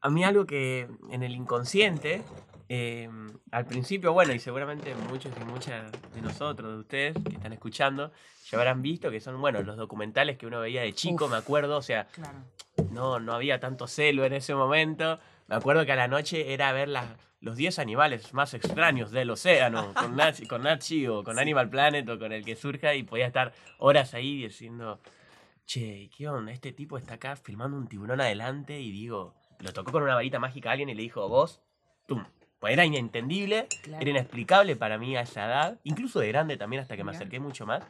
a 0.00 0.10
mí 0.10 0.24
algo 0.24 0.44
que 0.46 0.86
en 1.10 1.22
el 1.22 1.32
inconsciente, 1.34 2.22
eh, 2.68 3.08
al 3.50 3.66
principio, 3.66 4.12
bueno, 4.12 4.32
y 4.32 4.38
seguramente 4.38 4.94
muchos 5.10 5.32
y 5.40 5.44
muchas 5.44 5.90
de 6.14 6.20
nosotros, 6.22 6.72
de 6.72 6.78
ustedes 6.80 7.16
que 7.28 7.34
están 7.36 7.52
escuchando, 7.52 8.12
ya 8.50 8.58
habrán 8.58 8.82
visto 8.82 9.10
que 9.10 9.20
son, 9.20 9.40
bueno, 9.40 9.62
los 9.62 9.76
documentales 9.76 10.36
que 10.38 10.46
uno 10.46 10.60
veía 10.60 10.82
de 10.82 10.92
chico, 10.92 11.26
Uf. 11.26 11.30
me 11.30 11.36
acuerdo, 11.36 11.76
o 11.78 11.82
sea, 11.82 12.06
Claro. 12.08 12.38
no, 12.90 13.18
no 13.20 13.32
había 13.32 13.60
tanto 13.60 13.86
celo 13.86 14.24
en 14.24 14.32
ese 14.34 14.54
momento. 14.54 15.18
Me 15.48 15.56
acuerdo 15.56 15.84
que 15.86 15.92
a 15.92 15.96
la 15.96 16.08
noche 16.08 16.52
era 16.52 16.72
ver 16.72 16.88
las, 16.88 17.06
los 17.42 17.56
10 17.56 17.78
animales 17.80 18.32
más 18.32 18.54
extraños 18.54 19.10
del 19.10 19.28
océano, 19.30 19.92
con 19.94 20.16
Nat, 20.16 20.46
con 20.46 20.62
Nat 20.62 20.82
Geo, 20.82 21.22
con 21.22 21.38
Animal 21.38 21.68
Planet 21.68 22.08
o 22.08 22.18
con 22.18 22.32
el 22.32 22.44
que 22.44 22.56
surja, 22.56 22.94
y 22.94 23.02
podía 23.02 23.26
estar 23.26 23.52
horas 23.78 24.14
ahí 24.14 24.42
diciendo, 24.44 25.00
che, 25.66 26.08
¿qué 26.16 26.28
onda? 26.28 26.52
Este 26.52 26.72
tipo 26.72 26.96
está 26.96 27.14
acá 27.14 27.36
filmando 27.36 27.76
un 27.76 27.88
tiburón 27.88 28.20
adelante 28.20 28.80
y 28.80 28.90
digo, 28.92 29.34
lo 29.58 29.72
tocó 29.72 29.92
con 29.92 30.02
una 30.04 30.14
varita 30.14 30.38
mágica 30.38 30.70
a 30.70 30.72
alguien 30.72 30.88
y 30.88 30.94
le 30.94 31.02
dijo, 31.02 31.28
vos, 31.28 31.60
tum, 32.06 32.24
Pues 32.60 32.72
era 32.74 32.84
inentendible, 32.84 33.66
Claro. 33.82 34.00
era 34.00 34.10
inexplicable 34.10 34.76
para 34.76 34.96
mí 34.96 35.16
a 35.16 35.22
esa 35.22 35.46
edad, 35.46 35.80
incluso 35.82 36.20
de 36.20 36.28
grande 36.28 36.56
también 36.56 36.80
hasta 36.82 36.96
que 36.96 37.02
me 37.04 37.10
acerqué 37.10 37.40
mucho 37.40 37.66
más, 37.66 37.84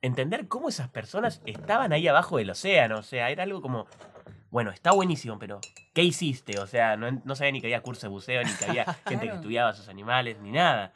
entender 0.00 0.48
cómo 0.48 0.70
esas 0.70 0.88
personas 0.88 1.42
estaban 1.44 1.92
ahí 1.92 2.08
abajo 2.08 2.38
del 2.38 2.48
océano, 2.50 2.98
o 2.98 3.02
sea, 3.02 3.28
era 3.30 3.42
algo 3.42 3.60
como, 3.60 3.86
bueno, 4.56 4.70
está 4.70 4.92
buenísimo, 4.92 5.38
pero 5.38 5.60
¿qué 5.92 6.02
hiciste? 6.02 6.58
O 6.60 6.66
sea, 6.66 6.96
no, 6.96 7.10
no 7.10 7.36
sabía 7.36 7.52
ni 7.52 7.60
que 7.60 7.66
había 7.66 7.82
curso 7.82 8.06
de 8.06 8.08
buceo, 8.08 8.42
ni 8.42 8.50
que 8.54 8.64
había 8.64 8.84
gente 9.04 9.16
que 9.16 9.26
Claro. 9.26 9.34
estudiaba 9.34 9.70
esos 9.72 9.90
animales, 9.90 10.38
ni 10.40 10.50
nada. 10.50 10.94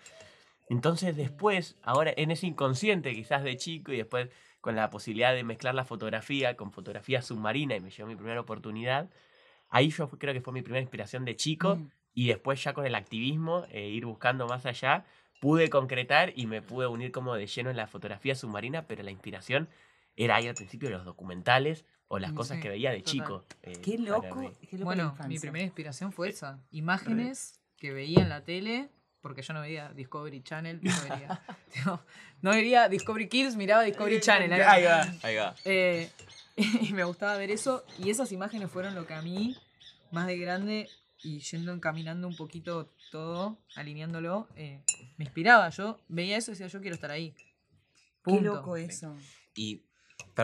Entonces 0.70 1.14
después, 1.14 1.76
ahora 1.82 2.10
en 2.16 2.30
ese 2.30 2.46
inconsciente 2.46 3.12
quizás 3.14 3.42
de 3.44 3.58
chico 3.58 3.92
y 3.92 3.98
después 3.98 4.30
con 4.62 4.76
la 4.76 4.88
posibilidad 4.88 5.34
de 5.34 5.44
mezclar 5.44 5.74
la 5.74 5.84
fotografía 5.84 6.56
con 6.56 6.72
fotografía 6.72 7.20
submarina 7.20 7.76
y 7.76 7.80
me 7.80 7.90
llevó 7.90 8.08
mi 8.08 8.16
primera 8.16 8.40
oportunidad, 8.40 9.10
ahí 9.68 9.90
yo 9.90 10.08
creo 10.08 10.32
que 10.32 10.40
fue 10.40 10.54
mi 10.54 10.62
primera 10.62 10.80
inspiración 10.80 11.26
de 11.26 11.36
chico 11.36 11.76
Mm. 11.76 11.90
y 12.14 12.28
después 12.28 12.64
ya 12.64 12.72
con 12.72 12.86
el 12.86 12.94
activismo, 12.94 13.66
eh, 13.72 13.88
ir 13.88 14.06
buscando 14.06 14.46
más 14.46 14.64
allá, 14.64 15.04
pude 15.38 15.68
concretar 15.68 16.32
y 16.34 16.46
me 16.46 16.62
pude 16.62 16.86
unir 16.86 17.12
como 17.12 17.34
de 17.34 17.46
lleno 17.46 17.68
en 17.68 17.76
la 17.76 17.86
fotografía 17.86 18.34
submarina, 18.34 18.86
pero 18.86 19.02
la 19.02 19.10
inspiración 19.10 19.68
era 20.16 20.36
ahí 20.36 20.48
al 20.48 20.54
principio 20.54 20.88
los 20.88 21.04
documentales 21.04 21.84
o 22.12 22.18
las 22.18 22.32
cosas 22.32 22.56
sí, 22.56 22.62
que 22.64 22.68
veía 22.68 22.90
de 22.90 22.98
total. 22.98 23.12
chico. 23.12 23.44
eh, 23.62 23.80
Qué 23.80 23.96
loco. 23.96 24.52
qué 24.68 24.76
loco 24.78 24.84
Bueno, 24.84 25.16
mi 25.28 25.38
primera 25.38 25.64
inspiración 25.64 26.10
fue 26.12 26.30
esa. 26.30 26.58
Imágenes 26.72 27.60
que 27.76 27.92
veía 27.92 28.20
en 28.22 28.28
la 28.28 28.42
tele, 28.42 28.90
porque 29.20 29.42
yo 29.42 29.54
no 29.54 29.60
veía 29.60 29.92
Discovery 29.92 30.42
Channel, 30.42 30.80
no 30.82 30.90
veía, 31.08 31.40
no 32.42 32.50
veía 32.50 32.88
Discovery 32.88 33.28
Kids, 33.28 33.54
miraba 33.54 33.82
Discovery 33.84 34.20
Channel. 34.20 34.52
ahí 34.52 34.60
va. 34.60 34.72
Ahí 34.72 34.84
va. 34.84 35.18
Ahí 35.22 35.36
va. 35.36 35.54
Eh, 35.64 36.10
y 36.56 36.92
me 36.94 37.04
gustaba 37.04 37.36
ver 37.36 37.52
eso. 37.52 37.84
Y 38.00 38.10
esas 38.10 38.32
imágenes 38.32 38.68
fueron 38.72 38.96
lo 38.96 39.06
que 39.06 39.14
a 39.14 39.22
mí, 39.22 39.56
más 40.10 40.26
de 40.26 40.36
grande, 40.36 40.88
y 41.22 41.38
yendo 41.38 41.72
encaminando 41.72 42.26
un 42.26 42.34
poquito 42.34 42.92
todo, 43.12 43.56
alineándolo, 43.76 44.48
eh, 44.56 44.82
me 45.16 45.26
inspiraba. 45.26 45.68
Yo 45.68 46.00
veía 46.08 46.36
eso 46.36 46.50
y 46.50 46.54
decía, 46.54 46.66
yo 46.66 46.80
quiero 46.80 46.96
estar 46.96 47.12
ahí. 47.12 47.36
Qué 48.24 48.40
loco 48.40 48.76
eso. 48.76 49.16
Y, 49.54 49.84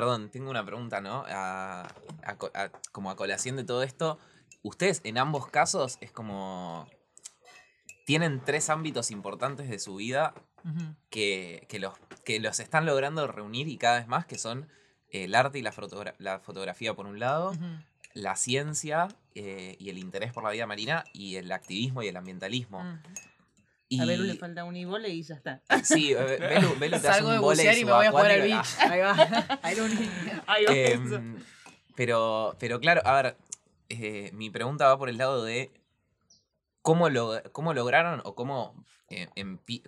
perdón, 0.00 0.30
tengo 0.30 0.50
una 0.50 0.64
pregunta, 0.64 1.00
¿no? 1.00 1.24
A- 1.28 1.88
a 2.22 2.36
co- 2.36 2.50
a- 2.54 2.70
como 2.92 3.10
a 3.10 3.16
colación 3.16 3.56
de 3.56 3.64
todo 3.64 3.82
esto, 3.82 4.18
ustedes 4.62 5.00
en 5.04 5.16
ambos 5.18 5.46
casos 5.48 5.96
es 6.00 6.10
como... 6.12 6.86
Tienen 8.04 8.40
tres 8.44 8.68
ámbitos 8.70 9.10
importantes 9.10 9.68
de 9.68 9.78
su 9.78 9.96
vida 9.96 10.34
que, 11.10 11.66
que 11.68 11.78
los, 11.78 11.94
que 12.24 12.38
los 12.40 12.60
están 12.60 12.84
logrando 12.86 13.26
reunir 13.26 13.68
y 13.68 13.78
cada 13.78 13.98
vez 13.98 14.06
más, 14.08 14.26
que 14.26 14.38
son 14.38 14.68
el 15.10 15.34
arte 15.34 15.58
y 15.58 15.62
la, 15.62 15.72
fotogra- 15.72 16.14
la 16.18 16.38
fotografía 16.40 16.94
por 16.94 17.06
un 17.06 17.18
lado, 17.18 17.52
la 18.14 18.36
ciencia 18.36 19.08
eh, 19.34 19.76
y 19.78 19.90
el 19.90 19.98
interés 19.98 20.32
por 20.32 20.44
la 20.44 20.50
vida 20.50 20.66
marina 20.66 21.04
y 21.12 21.36
el 21.36 21.50
activismo 21.52 22.02
y 22.02 22.08
el 22.08 22.16
ambientalismo. 22.16 22.80
Y, 23.88 24.00
A 24.00 24.04
Belu 24.04 24.24
le 24.24 24.34
falta 24.34 24.64
un 24.64 24.74
vole 24.88 25.08
y 25.10 25.22
ya 25.22 25.34
está. 25.36 25.62
Sí, 25.84 26.12
Belu, 26.14 26.74
Belu 26.78 26.90
te 27.00 27.08
hace 27.08 27.18
Salgo 27.18 27.30
de 27.30 27.36
un 27.38 27.42
bucear 27.44 27.78
y 27.78 27.84
me 27.84 27.92
voy 27.92 28.06
a 28.06 28.10
jugar 28.10 28.30
al 28.32 28.40
beach. 28.42 28.66
Ahí 28.80 29.00
va. 29.00 29.12
Ahí 30.46 30.64
va 30.64 30.72
Em, 30.72 31.36
pero, 31.94 32.56
pero 32.58 32.80
claro, 32.80 33.00
a 33.04 33.22
ver, 33.22 33.36
eh, 33.88 34.30
mi 34.32 34.50
pregunta 34.50 34.88
va 34.88 34.98
por 34.98 35.08
el 35.08 35.18
lado 35.18 35.44
de 35.44 35.70
cómo, 36.82 37.08
lo, 37.10 37.40
cómo 37.52 37.72
lograron 37.74 38.20
o 38.24 38.34
cómo, 38.34 38.74
eh, 39.08 39.28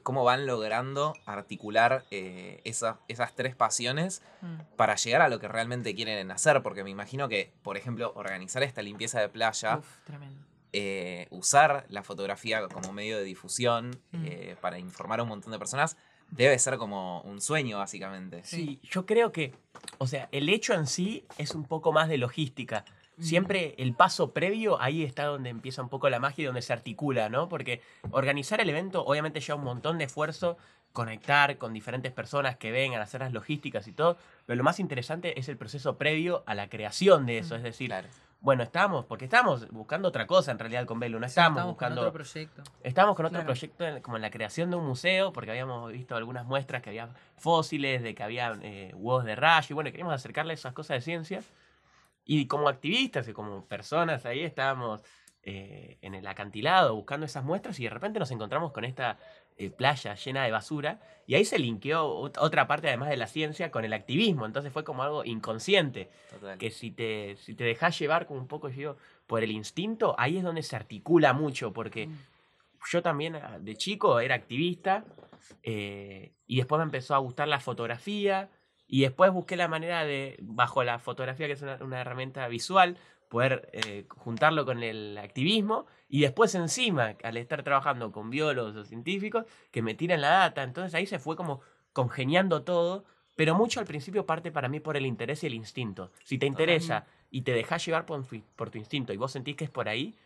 cómo 0.03 0.25
van 0.25 0.47
logrando 0.47 1.15
articular 1.27 2.05
eh, 2.11 2.61
esa- 2.65 3.01
esas 3.09 3.35
tres 3.35 3.55
pasiones 3.57 4.23
Mm. 4.43 4.61
para 4.77 4.95
llegar 4.95 5.23
a 5.23 5.29
lo 5.29 5.41
que 5.41 5.49
realmente 5.49 5.95
quieren 5.97 6.31
hacer. 6.31 6.63
Porque 6.63 6.85
me 6.85 6.91
imagino 6.91 7.29
que, 7.29 7.53
por 7.63 7.77
ejemplo, 7.77 8.13
organizar 8.15 8.63
esta 8.63 8.83
limpieza 8.83 9.21
de 9.21 9.29
playa, 9.29 9.79
Uf, 9.79 9.87
tremendo. 10.05 10.47
Eh, 10.73 11.27
usar 11.31 11.87
la 11.89 12.03
fotografía 12.03 12.67
como 12.69 12.93
medio 12.93 13.17
de 13.19 13.25
difusión 13.25 13.91
Mm. 14.13 14.25
eh, 14.27 14.57
para 14.61 14.79
informar 14.79 15.21
a 15.21 15.23
un 15.23 15.29
montón 15.31 15.53
de 15.53 15.59
personas, 15.59 15.97
debe 16.31 16.59
ser 16.59 16.77
como 16.77 17.23
un 17.23 17.41
sueño, 17.41 17.79
básicamente. 17.79 18.43
Sí, 18.45 18.81
yo 18.83 19.07
creo 19.07 19.33
que, 19.33 19.55
o 19.99 20.07
sea, 20.07 20.29
el 20.33 20.49
hecho 20.51 20.75
en 20.75 20.87
sí 20.87 21.25
es 21.39 21.55
un 21.55 21.65
poco 21.65 21.93
más 21.93 22.09
de 22.09 22.19
logística. 22.19 22.85
Siempre 23.21 23.75
el 23.79 23.95
paso 23.95 24.33
previo, 24.33 24.81
ahí 24.81 25.03
está 25.03 25.25
donde 25.25 25.51
empieza 25.51 25.83
un 25.83 25.89
poco 25.89 26.09
la 26.09 26.21
magia 26.21 26.43
y 26.43 26.47
donde 26.47 26.63
se 26.63 26.73
articula, 26.73 27.29
¿no? 27.29 27.49
Porque 27.49 27.81
organizar 28.13 28.61
el 28.61 28.71
evento 28.71 29.05
obviamente 29.05 29.41
lleva 29.41 29.57
un 29.59 29.65
montón 29.65 29.99
de 29.99 30.05
esfuerzo, 30.05 30.57
conectar 30.93 31.59
con 31.59 31.73
diferentes 31.73 32.13
personas 32.13 32.57
que 32.57 32.71
vengan 32.71 33.01
a 33.01 33.05
hacer 33.05 33.21
las 33.23 33.33
logísticas 33.33 33.89
y 33.89 33.93
todo, 33.93 34.19
pero 34.47 34.57
lo 34.57 34.63
más 34.65 34.79
interesante 34.81 35.39
es 35.39 35.49
el 35.49 35.57
proceso 35.57 35.97
previo 35.99 36.45
a 36.47 36.55
la 36.55 36.69
creación 36.69 37.27
de 37.27 37.39
eso, 37.39 37.55
Mm. 37.55 37.59
es 37.59 37.63
decir, 37.65 37.89
Claro. 37.89 38.09
Bueno, 38.41 38.63
estábamos, 38.63 39.05
porque 39.07 39.25
estábamos 39.25 39.69
buscando 39.71 40.09
otra 40.09 40.27
cosa 40.27 40.53
en 40.53 40.59
realidad 40.59 40.87
con 40.87 41.01
Belu, 41.01 41.19
no 41.19 41.27
estábamos 41.27 41.59
estamos 41.59 41.65
con 41.65 41.75
buscando... 41.75 42.01
otro 42.03 42.13
proyecto. 42.13 42.63
Estábamos 42.85 43.17
con 43.17 43.27
otro 43.27 43.37
Claro. 43.39 43.47
proyecto 43.47 43.85
en- 43.87 44.01
como 44.03 44.17
en 44.17 44.23
la 44.23 44.31
creación 44.31 44.71
de 44.71 44.77
un 44.77 44.87
museo, 44.87 45.33
porque 45.33 45.51
habíamos 45.51 45.91
visto 45.93 46.15
algunas 46.17 46.47
muestras 46.47 46.81
que 46.83 46.91
había 46.91 47.09
fósiles, 47.37 48.03
de 48.03 48.15
que 48.15 48.23
había 48.23 48.57
eh, 48.63 48.93
huevos 48.95 49.25
de 49.25 49.35
rayo, 49.37 49.67
y 49.71 49.75
bueno, 49.75 49.91
queríamos 49.91 50.15
acercarle 50.15 50.55
esas 50.55 50.73
cosas 50.73 50.97
de 50.99 51.01
ciencia. 51.01 51.43
Y 52.25 52.47
como 52.47 52.69
activistas 52.69 53.27
y 53.29 53.33
como 53.33 53.65
personas 53.65 54.25
ahí 54.27 54.43
estábamos 54.43 55.03
eh, 55.43 55.97
en 56.03 56.15
el 56.15 56.27
acantilado 56.27 56.95
buscando 56.95 57.25
esas 57.25 57.43
muestras 57.43 57.79
y 57.81 57.85
de 57.85 57.91
repente 57.91 58.19
nos 58.19 58.31
encontramos 58.31 58.71
con 58.73 58.85
esta 58.85 59.17
eh, 59.59 59.71
playa 59.71 60.15
llena 60.15 60.45
de 60.45 60.51
basura 60.51 61.01
y 61.27 61.35
ahí 61.35 61.45
se 61.45 61.59
linkeó 61.59 62.23
ot- 62.31 62.39
otra 62.41 62.67
parte 62.67 62.89
además 62.89 63.09
de 63.11 63.17
la 63.17 63.27
ciencia 63.27 63.71
con 63.71 63.85
el 63.85 63.93
activismo, 63.93 64.47
entonces 64.47 64.73
fue 64.73 64.85
como 64.85 65.03
algo 65.03 65.25
inconsciente 65.25 66.09
Total. 66.31 66.57
que 66.59 66.71
si 66.71 66.91
te, 66.91 67.37
si 67.37 67.55
te 67.55 67.65
dejas 67.65 67.99
llevar 67.99 68.27
como 68.27 68.41
un 68.41 68.47
poco, 68.49 68.69
yo 68.69 68.77
digo, 68.77 68.97
por 69.27 69.43
el 69.43 69.51
instinto, 69.51 70.15
ahí 70.19 70.39
es 70.39 70.43
donde 70.45 70.63
se 70.63 70.77
articula 70.77 71.33
mucho, 71.33 71.73
porque 71.73 72.07
Mm. 72.07 72.17
yo 72.91 73.03
también 73.03 73.37
ah, 73.37 73.59
de 73.61 73.77
chico 73.77 74.21
era 74.21 74.35
activista 74.37 75.05
eh, 75.63 76.33
y 76.47 76.57
después 76.57 76.79
me 76.79 76.85
empezó 76.85 77.15
a 77.15 77.19
gustar 77.19 77.49
la 77.49 77.61
fotografía 77.61 78.49
y 78.87 79.03
después 79.03 79.31
busqué 79.33 79.57
la 79.57 79.69
manera 79.69 80.05
de, 80.05 80.37
bajo 80.41 80.83
la 80.85 80.99
fotografía, 80.99 81.47
que 81.47 81.53
es 81.55 81.63
una, 81.63 81.77
una 81.83 82.01
herramienta 82.01 82.49
visual, 82.49 82.97
poder 83.29 83.69
eh, 83.73 84.07
juntarlo 84.09 84.65
con 84.65 84.83
el 84.83 85.17
activismo 85.19 85.87
y 86.09 86.21
después 86.23 86.55
encima, 86.55 87.15
al 87.23 87.37
estar 87.37 87.63
trabajando 87.63 88.11
con 88.13 88.31
biólogos 88.31 88.75
o 88.77 88.85
científicos, 88.85 89.45
que 89.71 89.83
me 89.83 89.95
tiran 89.95 90.21
la 90.21 90.31
data, 90.31 90.63
entonces 90.63 90.95
ahí 90.95 91.07
se 91.07 91.19
fue 91.19 91.37
como 91.37 91.61
congeniando 91.93 92.63
todo, 92.63 93.05
pero 93.37 93.55
mucho 93.55 93.81
al 93.81 93.87
principio 93.87 94.25
parte 94.27 94.51
para 94.51 94.69
mí 94.69 94.81
por 94.81 94.97
el 94.97 95.07
interés 95.07 95.43
y 95.45 95.47
el 95.47 95.55
instinto. 95.55 96.11
Si 96.25 96.39
te 96.39 96.47
interesa 96.47 97.07
y 97.31 97.43
te 97.43 97.53
dejas 97.53 97.85
llevar 97.85 98.07
por, 98.07 98.25
tu- 98.25 98.43
por 98.57 98.71
tu 98.71 98.79
instinto 98.79 99.13
y 99.13 99.17
vos 99.17 99.33
sentís 99.33 99.57
que 99.57 99.65
es 99.65 99.71
por 99.71 99.89
ahí, 99.89 100.17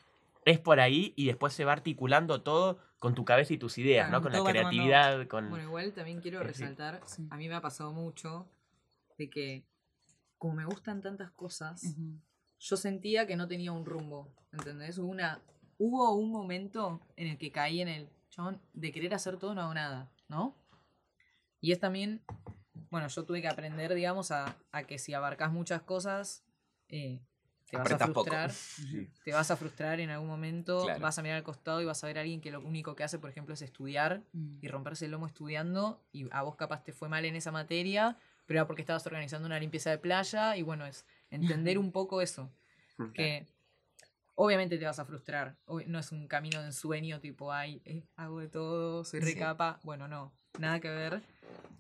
es 0.45 0.59
por 0.59 0.81
ahí 0.81 1.13
y 1.17 1.27
después 1.27 1.53
se 1.53 1.65
va 1.65 1.73
articulando 1.73 2.43
todo 2.43 2.79
con 2.99 3.15
tu 3.15 3.25
cabeza 3.25 3.53
y 3.53 3.59
tus 3.59 3.79
ideas, 3.79 4.09
Claro, 4.09 4.19
¿no? 4.19 4.23
Con 4.23 4.33
la 4.33 4.39
tomando- 4.39 4.61
creatividad, 4.61 5.27
con... 5.27 5.51
Bueno, 5.51 5.65
igual 5.65 5.93
también 5.93 6.21
quiero 6.21 6.43
resaltar, 6.43 7.01
Sí. 7.07 7.27
a 7.31 7.37
mí 7.37 7.49
me 7.49 7.55
ha 7.57 7.61
pasado 7.61 7.93
mucho 7.93 8.47
de 9.19 9.29
que 9.29 9.65
como 10.39 10.55
me 10.55 10.65
gustan 10.65 11.01
tantas 11.03 11.31
cosas. 11.33 11.97
Yo 12.63 12.77
sentía 12.77 13.27
que 13.27 13.35
no 13.37 13.49
tenía 13.49 13.73
un 13.73 13.85
rumbo, 13.85 14.29
¿entendés? 14.53 14.97
Hubo, 14.99 15.09
una, 15.11 15.41
hubo 15.79 16.15
un 16.15 16.31
momento 16.31 17.01
en 17.17 17.27
el 17.27 17.37
que 17.39 17.51
caí 17.51 17.81
en 17.81 17.89
el 17.89 18.09
chabón 18.31 18.61
de 18.73 18.93
querer 18.93 19.15
hacer 19.15 19.37
todo, 19.37 19.53
no 19.55 19.63
hago 19.63 19.75
nada, 19.75 20.11
¿no? 20.29 20.55
Y 21.61 21.73
es 21.73 21.81
también, 21.81 22.23
bueno, 22.91 23.09
yo 23.09 23.25
tuve 23.25 23.43
que 23.43 23.49
aprender, 23.49 23.93
digamos, 23.95 24.31
a, 24.31 24.57
a 24.71 24.85
que 24.85 24.99
si 24.99 25.13
abarcas 25.13 25.51
muchas 25.53 25.83
cosas, 25.83 26.45
eh, 26.89 27.21
te 27.69 27.77
vas 27.79 27.87
Apretas 27.87 28.09
a 28.11 28.13
poco. 28.13 28.25
frustrar. 28.31 28.51
Te 29.25 29.33
vas 29.33 29.51
a 29.51 29.57
frustrar 29.57 29.99
en 30.01 30.11
algún 30.11 30.29
momento, 30.29 30.85
Claro. 30.85 31.01
vas 31.01 31.19
a 31.19 31.23
mirar 31.23 31.39
al 31.39 31.43
costado 31.43 31.81
y 31.81 31.85
vas 31.85 32.03
a 32.05 32.07
ver 32.07 32.19
a 32.19 32.21
alguien 32.21 32.41
que 32.41 32.51
lo 32.51 32.61
único 32.61 32.95
que 32.97 33.03
hace, 33.05 33.19
por 33.19 33.31
ejemplo, 33.31 33.55
es 33.55 33.63
estudiar 33.63 34.23
Mm. 34.33 34.59
y 34.61 34.69
romperse 34.69 35.05
el 35.07 35.11
lomo 35.13 35.27
estudiando 35.27 36.05
y 36.13 36.27
a 36.33 36.43
vos 36.43 36.57
capaz 36.57 36.85
te 36.85 36.93
fue 36.93 37.09
mal 37.09 37.25
en 37.25 37.35
esa 37.37 37.51
materia, 37.51 38.19
pero 38.47 38.59
era 38.61 38.67
porque 38.67 38.83
estabas 38.83 39.07
organizando 39.07 39.47
una 39.47 39.59
limpieza 39.61 39.91
de 39.91 39.99
playa 39.99 40.57
y 40.57 40.63
bueno, 40.63 40.85
es 40.87 41.07
entender 41.33 41.79
un 41.79 41.93
poco 41.93 42.21
eso, 42.23 42.51
que 43.15 43.47
obviamente 44.35 44.79
te 44.79 44.85
vas 44.85 44.99
a 44.99 45.05
frustrar, 45.05 45.57
no 45.87 45.99
es 45.99 46.13
un 46.13 46.29
camino 46.29 46.61
de 46.61 46.67
ensueño 46.67 47.21
tipo, 47.21 47.53
ay, 47.53 47.83
eh, 47.85 48.05
hago 48.17 48.41
de 48.41 48.49
todo, 48.49 49.05
soy 49.05 49.21
Sí. 49.21 49.35
recapa, 49.35 49.81
bueno, 49.83 50.09
no, 50.09 50.33
nada 50.59 50.81
que 50.81 50.89
ver, 50.91 51.23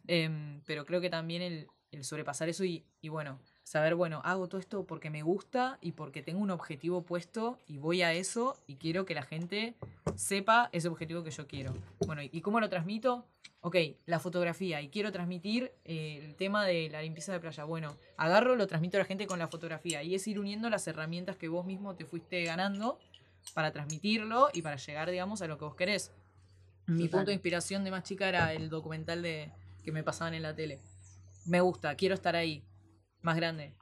Em, 0.08 0.60
pero 0.66 0.84
creo 0.84 1.00
que 1.00 1.10
también 1.10 1.42
el, 1.42 1.68
el 1.92 2.04
sobrepasar 2.04 2.48
eso 2.48 2.64
y, 2.64 2.84
y 3.00 3.08
bueno, 3.08 3.38
saber, 3.62 3.94
bueno, 3.94 4.20
hago 4.24 4.48
todo 4.48 4.60
esto 4.60 4.84
porque 4.84 5.10
me 5.10 5.22
gusta 5.22 5.78
y 5.80 5.92
porque 5.92 6.22
tengo 6.22 6.40
un 6.40 6.50
objetivo 6.50 7.02
puesto 7.02 7.58
y 7.66 7.78
voy 7.78 8.02
a 8.02 8.12
eso 8.12 8.56
y 8.66 8.76
quiero 8.76 9.04
que 9.04 9.14
la 9.14 9.22
gente 9.22 9.74
sepa 10.16 10.68
ese 10.72 10.88
objetivo 10.88 11.22
que 11.22 11.30
yo 11.30 11.46
quiero. 11.46 11.74
Bueno, 12.06 12.22
¿y 12.22 12.40
cómo 12.40 12.60
lo 12.60 12.68
transmito? 12.68 13.24
Ok, 13.60 13.76
la 14.06 14.18
fotografía 14.18 14.82
y 14.82 14.88
quiero 14.88 15.12
transmitir 15.12 15.72
eh, 15.84 16.20
el 16.24 16.34
tema 16.34 16.66
de 16.66 16.88
la 16.90 17.00
limpieza 17.02 17.32
de 17.32 17.38
playa. 17.38 17.64
Bueno, 17.64 17.96
agarro, 18.16 18.56
lo 18.56 18.66
transmito 18.66 18.96
a 18.96 19.00
la 19.00 19.04
gente 19.04 19.26
con 19.26 19.38
la 19.38 19.46
fotografía 19.46 20.02
y 20.02 20.16
es 20.16 20.26
ir 20.26 20.40
uniendo 20.40 20.68
las 20.68 20.86
herramientas 20.88 21.36
que 21.36 21.48
vos 21.48 21.64
mismo 21.64 21.94
te 21.94 22.04
fuiste 22.04 22.42
ganando 22.42 22.98
para 23.54 23.72
transmitirlo 23.72 24.48
y 24.52 24.62
para 24.62 24.76
llegar, 24.76 25.10
digamos, 25.10 25.42
a 25.42 25.46
lo 25.46 25.58
que 25.58 25.64
vos 25.64 25.76
querés. 25.76 26.10
Mi 26.86 27.08
punto 27.08 27.26
de 27.26 27.34
inspiración 27.34 27.84
de 27.84 27.92
más 27.92 28.02
chica 28.02 28.28
era 28.28 28.52
el 28.52 28.68
documental 28.68 29.22
de, 29.22 29.52
que 29.84 29.92
me 29.92 30.02
pasaban 30.02 30.34
en 30.34 30.42
la 30.42 30.54
tele. 30.54 30.80
Me 31.44 31.60
gusta, 31.60 31.94
quiero 31.94 32.14
estar 32.14 32.34
ahí, 32.34 32.64
más 33.22 33.36
grande. 33.36 33.74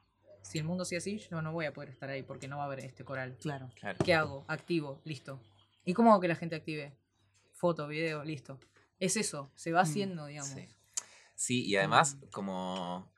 Si 0.43 0.59
el 0.59 0.65
mundo 0.65 0.85
sigue 0.85 0.99
así, 0.99 1.19
yo 1.19 1.43
no 1.43 1.53
voy 1.53 1.67
a 1.67 1.73
poder 1.73 1.91
estar 1.91 2.09
ahí 2.09 2.23
porque 2.23 2.49
no 2.49 2.57
va 2.57 2.63
a 2.65 2.67
haber 2.67 2.81
este 2.81 3.05
coral. 3.05 3.37
Claro. 3.41 3.71
Claro. 3.79 3.99
¿Qué 4.05 4.15
hago? 4.15 4.45
Activo, 4.49 5.01
listo. 5.05 5.41
¿Y 5.85 5.93
cómo 5.95 6.13
hago 6.13 6.21
que 6.21 6.29
la 6.29 6.35
gente 6.37 6.57
active? 6.57 6.93
Foto, 7.53 7.87
video, 7.89 8.25
listo. 8.25 8.59
Es 8.99 9.17
eso, 9.17 9.51
se 9.55 9.73
va 9.73 9.81
Mm, 9.81 9.85
haciendo, 9.85 10.27
digamos. 10.27 10.51
Sí. 10.51 10.69
Sí, 11.35 11.65
y 11.67 11.77
además, 11.77 12.19
como 12.33 13.11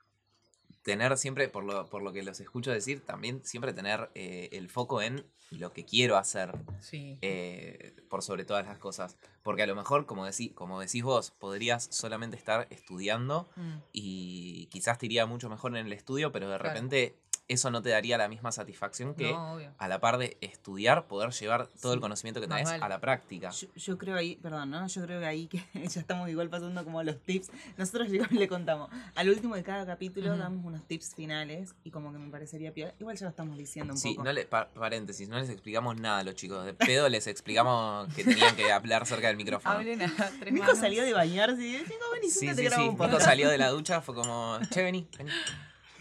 tener 0.83 1.17
siempre, 1.17 1.47
por 1.49 1.63
lo, 1.63 1.89
por 1.89 2.01
lo 2.03 2.11
que 2.13 2.23
los 2.23 2.39
escucho 2.39 2.71
decir, 2.71 3.01
también 3.05 3.43
siempre 3.43 3.73
tener 3.73 4.11
eh, 4.15 4.49
el 4.51 4.69
foco 4.69 5.01
en 5.01 5.25
lo 5.51 5.71
que 5.71 5.85
quiero 5.85 6.17
hacer 6.17 6.53
Sí. 6.79 7.17
eh, 7.21 7.95
por 8.09 8.21
sobre 8.23 8.43
todas 8.45 8.65
las 8.65 8.77
cosas. 8.79 9.17
Porque 9.43 9.63
a 9.63 9.67
lo 9.67 9.75
mejor, 9.75 10.05
como, 10.05 10.25
decí, 10.25 10.49
como 10.49 10.79
decís 10.79 11.03
vos, 11.03 11.31
podrías 11.31 11.83
solamente 11.91 12.35
estar 12.37 12.67
estudiando 12.69 13.49
Mm, 13.55 13.77
y 13.93 14.65
quizás 14.67 14.97
te 14.97 15.05
iría 15.05 15.25
mucho 15.25 15.49
mejor 15.49 15.75
en 15.77 15.85
el 15.85 15.93
estudio, 15.93 16.31
pero 16.31 16.49
de 16.49 16.57
Claro. 16.57 16.73
repente 16.73 17.15
eso 17.49 17.69
no 17.69 17.81
te 17.81 17.89
daría 17.89 18.17
la 18.17 18.27
misma 18.29 18.51
satisfacción 18.51 19.15
que 19.15 19.31
No, 19.31 19.59
a 19.77 19.87
la 19.87 19.99
par 19.99 20.17
de 20.17 20.37
estudiar, 20.41 21.07
poder 21.07 21.31
llevar 21.31 21.67
todo 21.81 21.93
el 21.93 21.99
Sí. 21.99 22.01
conocimiento 22.01 22.39
que 22.39 22.47
tenés 22.47 22.69
vale. 22.69 22.83
a 22.83 22.87
la 22.89 22.99
práctica. 23.01 23.49
Yo, 23.49 23.67
yo 23.75 23.97
creo 23.97 24.15
ahí, 24.15 24.37
perdón, 24.37 24.69
¿no? 24.71 24.87
Yo 24.87 25.01
creo 25.03 25.19
que 25.19 25.25
ahí 25.25 25.47
que 25.47 25.61
ya 25.89 25.99
estamos 25.99 26.29
igual 26.29 26.49
pasando 26.49 26.83
como 26.83 27.03
los 27.03 27.21
tips. 27.21 27.51
Nosotros 27.77 28.07
le 28.09 28.47
contamos. 28.47 28.89
Al 29.15 29.29
último 29.29 29.55
de 29.55 29.63
cada 29.63 29.85
capítulo 29.85 30.29
Ujú. 30.31 30.39
damos 30.39 30.65
unos 30.65 30.83
tips 30.87 31.15
finales 31.15 31.75
y 31.83 31.91
como 31.91 32.11
que 32.13 32.17
me 32.17 32.31
parecería 32.31 32.73
peor. 32.73 32.93
Igual 32.99 33.17
ya 33.17 33.25
lo 33.25 33.29
estamos 33.31 33.57
diciendo 33.57 33.93
un 33.93 33.99
Sí, 33.99 34.11
poco. 34.13 34.23
no 34.23 34.31
le, 34.31 34.45
pa- 34.45 34.69
paréntesis, 34.69 35.27
no 35.27 35.37
les 35.37 35.49
explicamos 35.49 35.97
nada 35.99 36.19
a 36.19 36.23
los 36.23 36.35
chicos. 36.35 36.65
De 36.65 36.73
pedo 36.73 37.09
les 37.09 37.27
explicamos 37.27 38.11
que 38.13 38.23
tenían 38.23 38.55
que 38.55 38.71
hablar 38.71 39.05
cerca 39.05 39.27
del 39.27 39.35
micrófono. 39.37 39.75
Hablen 39.75 40.01
a 40.01 40.11
tres 40.39 40.51
Nico 40.53 40.65
manos. 40.65 40.79
salió 40.79 41.03
de 41.03 41.13
bañarse 41.13 41.61
y 41.61 41.71
dijo, 41.77 41.83
vení, 42.13 42.29
Sí, 42.29 42.47
sí, 42.55 42.63
grabo 42.63 42.83
sí. 42.83 42.87
un 42.89 42.93
Nico 42.93 43.03
podcast". 43.03 43.25
salió 43.25 43.49
de 43.49 43.57
la 43.59 43.67
ducha, 43.69 44.01
fue 44.01 44.15
como, 44.15 44.59
che, 44.71 44.81
vení, 44.81 45.07
vení. 45.17 45.29